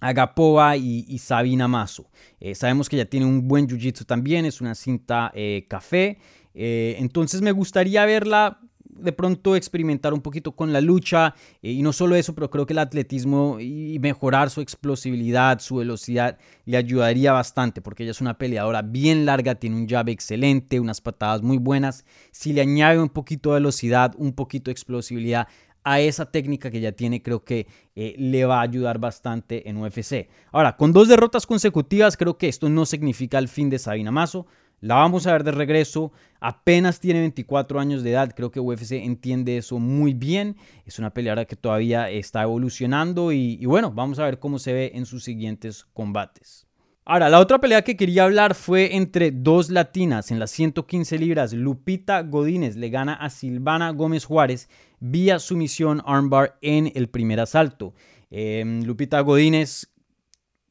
Agapoa 0.00 0.76
y, 0.76 1.18
Sabina 1.18 1.68
Mazo. 1.68 2.10
sabemos 2.54 2.88
que 2.88 2.96
ella 2.96 3.08
tiene 3.08 3.24
un 3.24 3.46
buen 3.46 3.68
jiu-jitsu 3.68 4.04
también, 4.04 4.44
es 4.44 4.60
una 4.60 4.74
cinta 4.74 5.32
café. 5.68 6.18
entonces 6.52 7.40
me 7.40 7.52
gustaría 7.52 8.04
verla 8.04 8.58
de 8.92 9.12
pronto 9.12 9.56
experimentar 9.56 10.14
un 10.14 10.20
poquito 10.20 10.52
con 10.52 10.72
la 10.72 10.80
lucha 10.80 11.34
eh, 11.62 11.72
y 11.72 11.82
no 11.82 11.92
solo 11.92 12.14
eso, 12.14 12.34
pero 12.34 12.50
creo 12.50 12.66
que 12.66 12.72
el 12.72 12.78
atletismo 12.78 13.58
y 13.58 13.98
mejorar 13.98 14.50
su 14.50 14.60
explosividad, 14.60 15.60
su 15.60 15.76
velocidad 15.76 16.38
le 16.64 16.76
ayudaría 16.76 17.32
bastante 17.32 17.80
porque 17.80 18.04
ella 18.04 18.12
es 18.12 18.20
una 18.20 18.38
peleadora 18.38 18.82
bien 18.82 19.26
larga, 19.26 19.54
tiene 19.54 19.76
un 19.76 19.88
jab 19.88 20.08
excelente, 20.08 20.78
unas 20.78 21.00
patadas 21.00 21.42
muy 21.42 21.58
buenas. 21.58 22.04
Si 22.30 22.52
le 22.52 22.60
añade 22.60 23.00
un 23.00 23.08
poquito 23.08 23.50
de 23.50 23.54
velocidad, 23.54 24.14
un 24.18 24.32
poquito 24.32 24.66
de 24.66 24.72
explosividad 24.72 25.48
a 25.84 26.00
esa 26.00 26.30
técnica 26.30 26.70
que 26.70 26.80
ya 26.80 26.92
tiene, 26.92 27.22
creo 27.22 27.44
que 27.44 27.66
eh, 27.96 28.14
le 28.18 28.44
va 28.44 28.58
a 28.58 28.62
ayudar 28.62 28.98
bastante 28.98 29.68
en 29.68 29.78
UFC. 29.78 30.28
Ahora, 30.52 30.76
con 30.76 30.92
dos 30.92 31.08
derrotas 31.08 31.46
consecutivas, 31.46 32.16
creo 32.16 32.38
que 32.38 32.48
esto 32.48 32.68
no 32.68 32.86
significa 32.86 33.38
el 33.38 33.48
fin 33.48 33.68
de 33.68 33.78
Sabina 33.78 34.12
Mazo. 34.12 34.46
La 34.82 34.96
vamos 34.96 35.28
a 35.28 35.32
ver 35.32 35.44
de 35.44 35.52
regreso. 35.52 36.10
Apenas 36.40 36.98
tiene 36.98 37.20
24 37.20 37.78
años 37.78 38.02
de 38.02 38.10
edad. 38.10 38.32
Creo 38.34 38.50
que 38.50 38.58
UFC 38.58 38.94
entiende 38.94 39.56
eso 39.56 39.78
muy 39.78 40.12
bien. 40.12 40.56
Es 40.84 40.98
una 40.98 41.14
peleadora 41.14 41.44
que 41.44 41.54
todavía 41.54 42.10
está 42.10 42.42
evolucionando. 42.42 43.30
Y, 43.30 43.64
bueno, 43.64 43.92
vamos 43.92 44.18
a 44.18 44.24
ver 44.24 44.40
cómo 44.40 44.58
se 44.58 44.72
ve 44.72 44.90
en 44.94 45.06
sus 45.06 45.22
siguientes 45.22 45.86
combates. 45.94 46.66
Ahora, 47.04 47.28
la 47.28 47.38
otra 47.38 47.60
pelea 47.60 47.82
que 47.82 47.96
quería 47.96 48.24
hablar 48.24 48.56
fue 48.56 48.96
entre 48.96 49.30
dos 49.30 49.70
latinas 49.70 50.32
en 50.32 50.40
las 50.40 50.50
115 50.50 51.16
libras. 51.16 51.52
Lupita 51.52 52.20
Godínez 52.22 52.74
le 52.74 52.90
gana 52.90 53.14
a 53.14 53.30
Silvana 53.30 53.90
Gómez 53.90 54.24
Juárez 54.24 54.68
vía 54.98 55.38
sumisión 55.38 56.02
armbar 56.04 56.58
en 56.60 56.90
el 56.96 57.08
primer 57.08 57.38
asalto. 57.38 57.94
Em, 58.30 58.82
Lupita 58.82 59.20
Godínez 59.20 59.92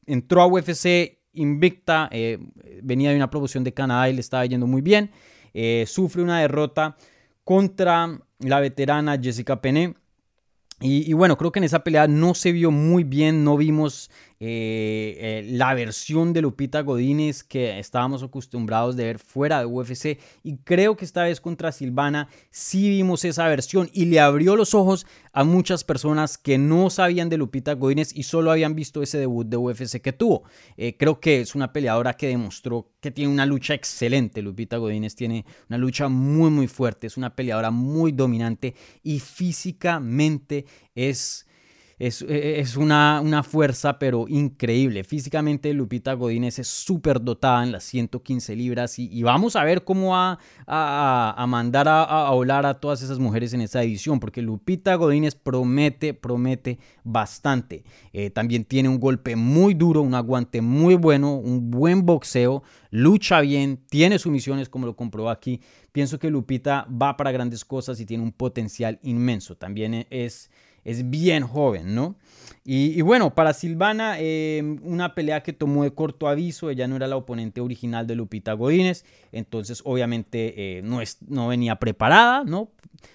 entró 0.04 0.42
a 0.42 0.46
UFC 0.46 1.21
invicta, 1.34 2.08
eh, 2.12 2.38
venía 2.82 3.10
de 3.10 3.16
una 3.16 3.30
promoción 3.30 3.64
de 3.64 3.74
Canadá 3.74 4.08
y 4.08 4.14
le 4.14 4.20
estaba 4.20 4.46
yendo 4.46 4.66
muy 4.66 4.82
bien. 4.82 5.10
Eh, 5.54 5.84
sufre 5.86 6.22
una 6.22 6.40
derrota 6.40 6.96
contra 7.44 8.20
la 8.38 8.60
veterana 8.60 9.18
Jessica 9.20 9.60
Pene. 9.60 9.94
Y, 10.80 11.08
y, 11.08 11.12
bueno, 11.12 11.38
creo 11.38 11.52
que 11.52 11.60
en 11.60 11.64
esa 11.64 11.84
pelea 11.84 12.08
no 12.08 12.34
se 12.34 12.50
vio 12.50 12.72
muy 12.72 13.04
bien, 13.04 13.44
no 13.44 13.56
vimos 13.56 14.10
eh, 14.44 15.14
eh, 15.20 15.44
la 15.46 15.72
versión 15.72 16.32
de 16.32 16.42
Lupita 16.42 16.80
Godínez 16.80 17.44
que 17.44 17.78
estábamos 17.78 18.24
acostumbrados 18.24 18.96
de 18.96 19.04
ver 19.04 19.20
fuera 19.20 19.60
de 19.60 19.66
UFC 19.66 20.18
y 20.42 20.56
creo 20.64 20.96
que 20.96 21.04
esta 21.04 21.22
vez 21.22 21.40
contra 21.40 21.70
Silvana 21.70 22.28
sí 22.50 22.88
vimos 22.88 23.24
esa 23.24 23.46
versión 23.46 23.88
y 23.92 24.06
le 24.06 24.18
abrió 24.18 24.56
los 24.56 24.74
ojos 24.74 25.06
a 25.32 25.44
muchas 25.44 25.84
personas 25.84 26.38
que 26.38 26.58
no 26.58 26.90
sabían 26.90 27.28
de 27.28 27.36
Lupita 27.36 27.74
Godínez 27.74 28.10
y 28.16 28.24
solo 28.24 28.50
habían 28.50 28.74
visto 28.74 29.00
ese 29.00 29.18
debut 29.18 29.46
de 29.46 29.58
UFC 29.58 30.00
que 30.00 30.12
tuvo. 30.12 30.42
Eh, 30.76 30.96
creo 30.96 31.20
que 31.20 31.40
es 31.40 31.54
una 31.54 31.72
peleadora 31.72 32.14
que 32.14 32.26
demostró 32.26 32.90
que 33.00 33.12
tiene 33.12 33.32
una 33.32 33.46
lucha 33.46 33.74
excelente. 33.74 34.42
Lupita 34.42 34.76
Godínez 34.78 35.14
tiene 35.14 35.46
una 35.68 35.78
lucha 35.78 36.08
muy 36.08 36.50
muy 36.50 36.66
fuerte, 36.66 37.06
es 37.06 37.16
una 37.16 37.36
peleadora 37.36 37.70
muy 37.70 38.10
dominante 38.10 38.74
y 39.04 39.20
físicamente 39.20 40.66
es 40.96 41.46
es, 41.98 42.22
e, 42.22 42.60
es 42.60 42.76
una, 42.76 43.20
una, 43.20 43.42
fuerza, 43.42 43.98
pero 43.98 44.26
increíble. 44.28 45.04
Físicamente, 45.04 45.72
Lupita 45.72 46.14
Godínez 46.14 46.58
es 46.58 46.68
súper 46.68 47.20
dotada 47.20 47.62
en 47.62 47.72
las 47.72 47.84
115 47.84 48.56
libras 48.56 48.98
y, 48.98 49.22
vamos 49.22 49.56
a 49.56 49.64
ver 49.64 49.84
cómo 49.84 50.10
va 50.10 50.38
a, 50.66 51.34
a, 51.36 51.46
mandar 51.46 51.88
a, 51.88 52.02
a, 52.02 52.30
volar 52.30 52.66
a 52.66 52.74
todas 52.74 53.02
esas 53.02 53.18
mujeres 53.18 53.52
en 53.52 53.60
esa 53.60 53.80
división, 53.80 54.20
porque 54.20 54.42
Lupita 54.42 54.94
Godínez 54.94 55.34
promete, 55.34 56.14
promete 56.14 56.78
bastante. 57.04 57.84
Eh, 58.12 58.30
también 58.30 58.64
tiene 58.64 58.88
un 58.88 58.98
golpe 58.98 59.36
muy 59.36 59.74
duro, 59.74 60.02
un 60.02 60.14
aguante 60.14 60.60
muy 60.60 60.94
bueno, 60.94 61.34
un 61.34 61.70
buen 61.70 62.04
boxeo, 62.04 62.62
lucha 62.90 63.40
bien, 63.40 63.80
tiene 63.88 64.18
sumisiones 64.18 64.68
como 64.68 64.86
lo 64.86 64.96
comprobó 64.96 65.30
aquí. 65.30 65.60
Pienso 65.92 66.18
que 66.18 66.30
Lupita 66.30 66.86
va 66.90 67.16
para 67.16 67.32
grandes 67.32 67.64
cosas 67.64 68.00
y 68.00 68.06
tiene 68.06 68.24
un 68.24 68.32
potencial 68.32 68.98
inmenso. 69.02 69.56
También 69.56 70.06
es 70.10 70.50
es 70.84 71.10
bien 71.10 71.46
joven, 71.46 71.94
¿no? 71.94 72.16
Y, 72.64 73.00
bueno, 73.00 73.34
para 73.34 73.54
Silvana, 73.54 74.20
em, 74.20 74.78
una 74.84 75.16
pelea 75.16 75.42
que 75.42 75.52
tomó 75.52 75.82
de 75.82 75.94
corto 75.94 76.28
aviso, 76.28 76.70
ella 76.70 76.86
no 76.86 76.94
era 76.94 77.08
la 77.08 77.16
oponente 77.16 77.60
original 77.60 78.06
de 78.06 78.14
Lupita 78.14 78.52
Godínez, 78.52 79.04
entonces 79.32 79.82
obviamente 79.84 80.78
eh, 80.78 80.82
no, 80.82 81.00
es, 81.00 81.18
no 81.26 81.48
venía 81.48 81.76
preparada, 81.80 82.44
¿no? 82.44 82.70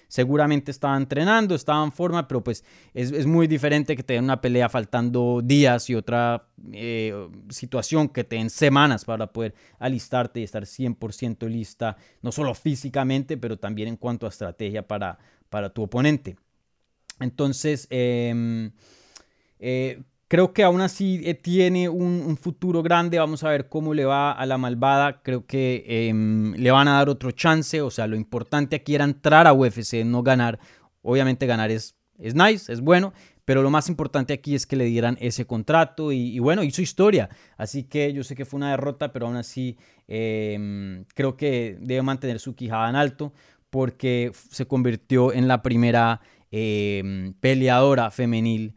Seguramente 0.06 0.70
estaba 0.70 0.98
entrenando, 0.98 1.54
estaba 1.54 1.82
en 1.82 1.92
forma, 1.92 2.28
pero 2.28 2.44
pues 2.44 2.62
es, 2.92 3.24
muy 3.24 3.46
diferente 3.46 3.96
que 3.96 4.02
te 4.02 4.14
den 4.14 4.24
una 4.24 4.42
pelea 4.42 4.68
faltando 4.68 5.40
días 5.42 5.88
y 5.88 5.94
otra 5.94 6.48
eh, 6.72 7.14
situación 7.48 8.10
que 8.10 8.24
te 8.24 8.36
den 8.36 8.50
semanas 8.50 9.06
para 9.06 9.32
poder 9.32 9.54
alistarte 9.78 10.40
y 10.40 10.42
estar 10.42 10.64
100% 10.64 11.48
lista, 11.48 11.96
no 12.20 12.32
solo 12.32 12.54
físicamente, 12.54 13.38
pero 13.38 13.58
también 13.58 13.88
en 13.88 13.96
cuanto 13.96 14.26
a 14.26 14.28
estrategia 14.28 14.86
para, 14.86 15.18
para 15.48 15.70
tu 15.70 15.84
oponente. 15.84 16.36
Entonces, 17.20 17.86
em, 17.90 18.72
eh, 19.58 20.02
creo 20.28 20.52
que 20.52 20.62
aún 20.62 20.80
así 20.80 21.20
eh, 21.24 21.34
tiene 21.34 21.88
un, 21.88 22.36
futuro 22.36 22.82
grande. 22.82 23.18
Vamos 23.18 23.44
a 23.44 23.50
ver 23.50 23.68
cómo 23.68 23.94
le 23.94 24.04
va 24.04 24.32
a 24.32 24.46
la 24.46 24.58
malvada. 24.58 25.22
Creo 25.22 25.46
que 25.46 25.84
em, 25.86 26.54
le 26.54 26.70
van 26.70 26.88
a 26.88 26.94
dar 26.94 27.08
otro 27.08 27.30
chance. 27.32 27.80
O 27.82 27.90
sea, 27.90 28.06
lo 28.06 28.16
importante 28.16 28.76
aquí 28.76 28.94
era 28.94 29.04
entrar 29.04 29.46
a 29.46 29.52
UFC, 29.52 30.04
no 30.04 30.22
ganar. 30.22 30.58
Obviamente 31.02 31.46
ganar 31.46 31.70
es, 31.70 31.96
es 32.18 32.34
nice, 32.34 32.72
es 32.72 32.80
bueno. 32.80 33.12
Pero 33.48 33.62
lo 33.62 33.70
más 33.70 33.88
importante 33.88 34.34
aquí 34.34 34.54
es 34.54 34.66
que 34.66 34.76
le 34.76 34.84
dieran 34.84 35.16
ese 35.22 35.46
contrato 35.46 36.12
y, 36.12 36.38
bueno, 36.38 36.62
hizo 36.62 36.82
historia. 36.82 37.30
Así 37.56 37.84
que 37.84 38.12
yo 38.12 38.22
sé 38.22 38.34
que 38.34 38.44
fue 38.44 38.58
una 38.58 38.72
derrota, 38.72 39.10
pero 39.10 39.26
aún 39.26 39.36
así 39.36 39.78
em, 40.06 41.06
creo 41.14 41.38
que 41.38 41.78
debe 41.80 42.02
mantener 42.02 42.40
su 42.40 42.54
quijada 42.54 42.90
en 42.90 42.96
alto 42.96 43.32
porque 43.70 44.32
se 44.50 44.66
convirtió 44.66 45.32
en 45.32 45.48
la 45.48 45.62
primera 45.62 46.20
Em, 46.50 47.34
peleadora 47.34 48.10
femenil 48.10 48.74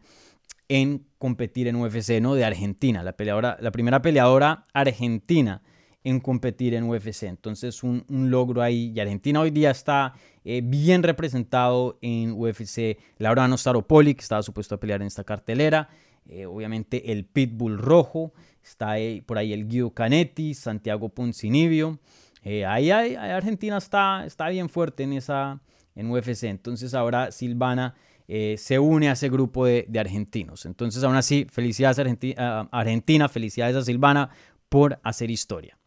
en 0.68 1.06
competir 1.18 1.68
en 1.68 1.76
UFC, 1.76 2.20
¿no? 2.20 2.34
De 2.34 2.44
Argentina, 2.44 3.02
la, 3.02 3.12
peleadora, 3.12 3.56
la 3.60 3.70
primera 3.70 4.02
peleadora 4.02 4.66
argentina 4.74 5.62
en 6.04 6.20
competir 6.20 6.74
en 6.74 6.84
UFC. 6.84 7.24
Entonces, 7.24 7.82
un, 7.82 8.04
logro 8.08 8.62
ahí. 8.62 8.92
Y 8.94 9.00
Argentina 9.00 9.40
hoy 9.40 9.50
día 9.50 9.70
está 9.70 10.14
eh, 10.44 10.60
bien 10.64 11.02
representado 11.02 11.98
en 12.02 12.32
UFC. 12.32 12.98
Laura 13.18 13.48
Staropoli, 13.56 14.14
que 14.14 14.22
estaba 14.22 14.42
supuesto 14.42 14.74
a 14.74 14.80
pelear 14.80 15.00
en 15.00 15.06
esta 15.06 15.24
cartelera. 15.24 15.88
Eh, 16.28 16.46
obviamente, 16.46 17.12
el 17.12 17.24
Pitbull 17.24 17.78
Rojo. 17.78 18.32
Está 18.62 18.94
por 19.26 19.38
ahí 19.38 19.52
el 19.52 19.66
Guido 19.66 19.90
Canetti, 19.90 20.54
Santiago 20.54 21.08
Poncinibio. 21.08 21.98
Eh, 22.44 22.64
ahí, 22.64 22.90
Argentina 22.90 23.76
está, 23.76 24.24
está 24.26 24.48
bien 24.48 24.68
fuerte 24.68 25.04
en 25.04 25.12
esa, 25.14 25.60
en 25.94 26.10
UFC. 26.10 26.44
Entonces 26.44 26.94
ahora 26.94 27.32
Silvana 27.32 27.94
eh, 28.28 28.56
se 28.58 28.78
une 28.78 29.08
a 29.08 29.12
ese 29.12 29.28
grupo 29.28 29.66
de, 29.66 29.86
argentinos. 29.98 30.66
Entonces 30.66 31.02
aún 31.04 31.16
así, 31.16 31.46
felicidades 31.50 31.98
a 32.38 32.68
Argentina, 32.70 33.28
felicidades 33.28 33.76
a 33.76 33.82
Silvana 33.82 34.30
por 34.68 34.98
hacer 35.02 35.30
historia. 35.30 35.78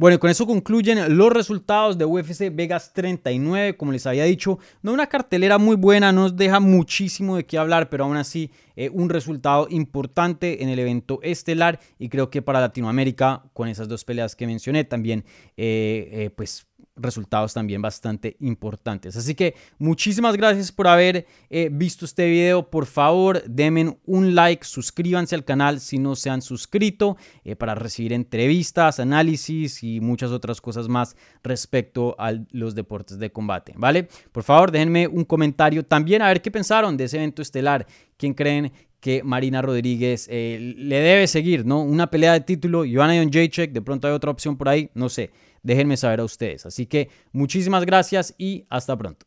Bueno, 0.00 0.14
y 0.14 0.18
con 0.18 0.30
eso 0.30 0.46
concluyen 0.46 1.18
los 1.18 1.30
resultados 1.30 1.98
de 1.98 2.06
UFC 2.06 2.48
Vegas 2.50 2.94
39. 2.94 3.76
Como 3.76 3.92
les 3.92 4.06
había 4.06 4.24
dicho, 4.24 4.58
no 4.80 4.94
una 4.94 5.08
cartelera 5.08 5.58
muy 5.58 5.76
buena, 5.76 6.10
nos 6.10 6.36
deja 6.36 6.58
muchísimo 6.58 7.36
de 7.36 7.44
qué 7.44 7.58
hablar, 7.58 7.90
pero 7.90 8.04
aún 8.04 8.16
así 8.16 8.50
eh, 8.76 8.88
un 8.88 9.10
resultado 9.10 9.66
importante 9.68 10.62
en 10.62 10.70
el 10.70 10.78
evento 10.78 11.20
estelar. 11.22 11.80
Y 11.98 12.08
creo 12.08 12.30
que 12.30 12.40
para 12.40 12.60
Latinoamérica, 12.60 13.42
con 13.52 13.68
esas 13.68 13.88
dos 13.88 14.06
peleas 14.06 14.34
que 14.34 14.46
mencioné, 14.46 14.84
también 14.84 15.22
eh, 15.58 16.30
pues 16.34 16.66
resultados 16.96 17.54
también 17.54 17.80
bastante 17.80 18.36
importantes. 18.40 19.16
Así 19.16 19.34
que 19.34 19.54
muchísimas 19.78 20.36
gracias 20.36 20.70
por 20.72 20.86
haber 20.86 21.26
eh, 21.48 21.68
visto 21.72 22.04
este 22.04 22.28
video. 22.28 22.68
Por 22.68 22.86
favor, 22.86 23.42
denme 23.46 23.98
un 24.04 24.34
like, 24.34 24.64
suscríbanse 24.64 25.34
al 25.34 25.44
canal 25.44 25.80
si 25.80 25.98
no 25.98 26.16
se 26.16 26.30
han 26.30 26.42
suscrito 26.42 27.16
eh, 27.44 27.56
para 27.56 27.74
recibir 27.74 28.12
entrevistas, 28.12 29.00
análisis 29.00 29.82
y 29.82 30.00
muchas 30.00 30.30
otras 30.30 30.60
cosas 30.60 30.88
más 30.88 31.16
respecto 31.42 32.14
a 32.18 32.32
los 32.50 32.74
deportes 32.74 33.18
de 33.18 33.32
combate. 33.32 33.74
¿Vale? 33.76 34.08
Por 34.32 34.42
favor, 34.42 34.70
déjenme 34.70 35.08
un 35.08 35.24
comentario 35.24 35.84
también 35.84 36.22
a 36.22 36.28
ver 36.28 36.42
qué 36.42 36.50
pensaron 36.50 36.96
de 36.96 37.04
ese 37.04 37.16
evento 37.16 37.42
estelar. 37.42 37.86
¿Quién 38.16 38.34
creen 38.34 38.70
que 39.00 39.22
Marina 39.22 39.62
Rodríguez 39.62 40.28
eh, 40.30 40.74
le 40.76 41.00
debe 41.00 41.26
seguir? 41.26 41.66
¿no? 41.66 41.82
Una 41.82 42.10
pelea 42.10 42.34
de 42.34 42.40
título, 42.40 42.84
Joanna 42.90 43.14
Jacek, 43.30 43.72
de 43.72 43.82
pronto 43.82 44.06
hay 44.06 44.14
otra 44.14 44.30
opción 44.30 44.56
por 44.56 44.68
ahí, 44.68 44.90
no 44.94 45.08
sé 45.08 45.30
déjenme 45.62 45.96
saber 45.96 46.20
a 46.20 46.24
ustedes. 46.24 46.66
Así 46.66 46.86
que 46.86 47.08
muchísimas 47.32 47.84
gracias 47.84 48.34
y 48.38 48.66
hasta 48.68 48.96
pronto. 48.96 49.26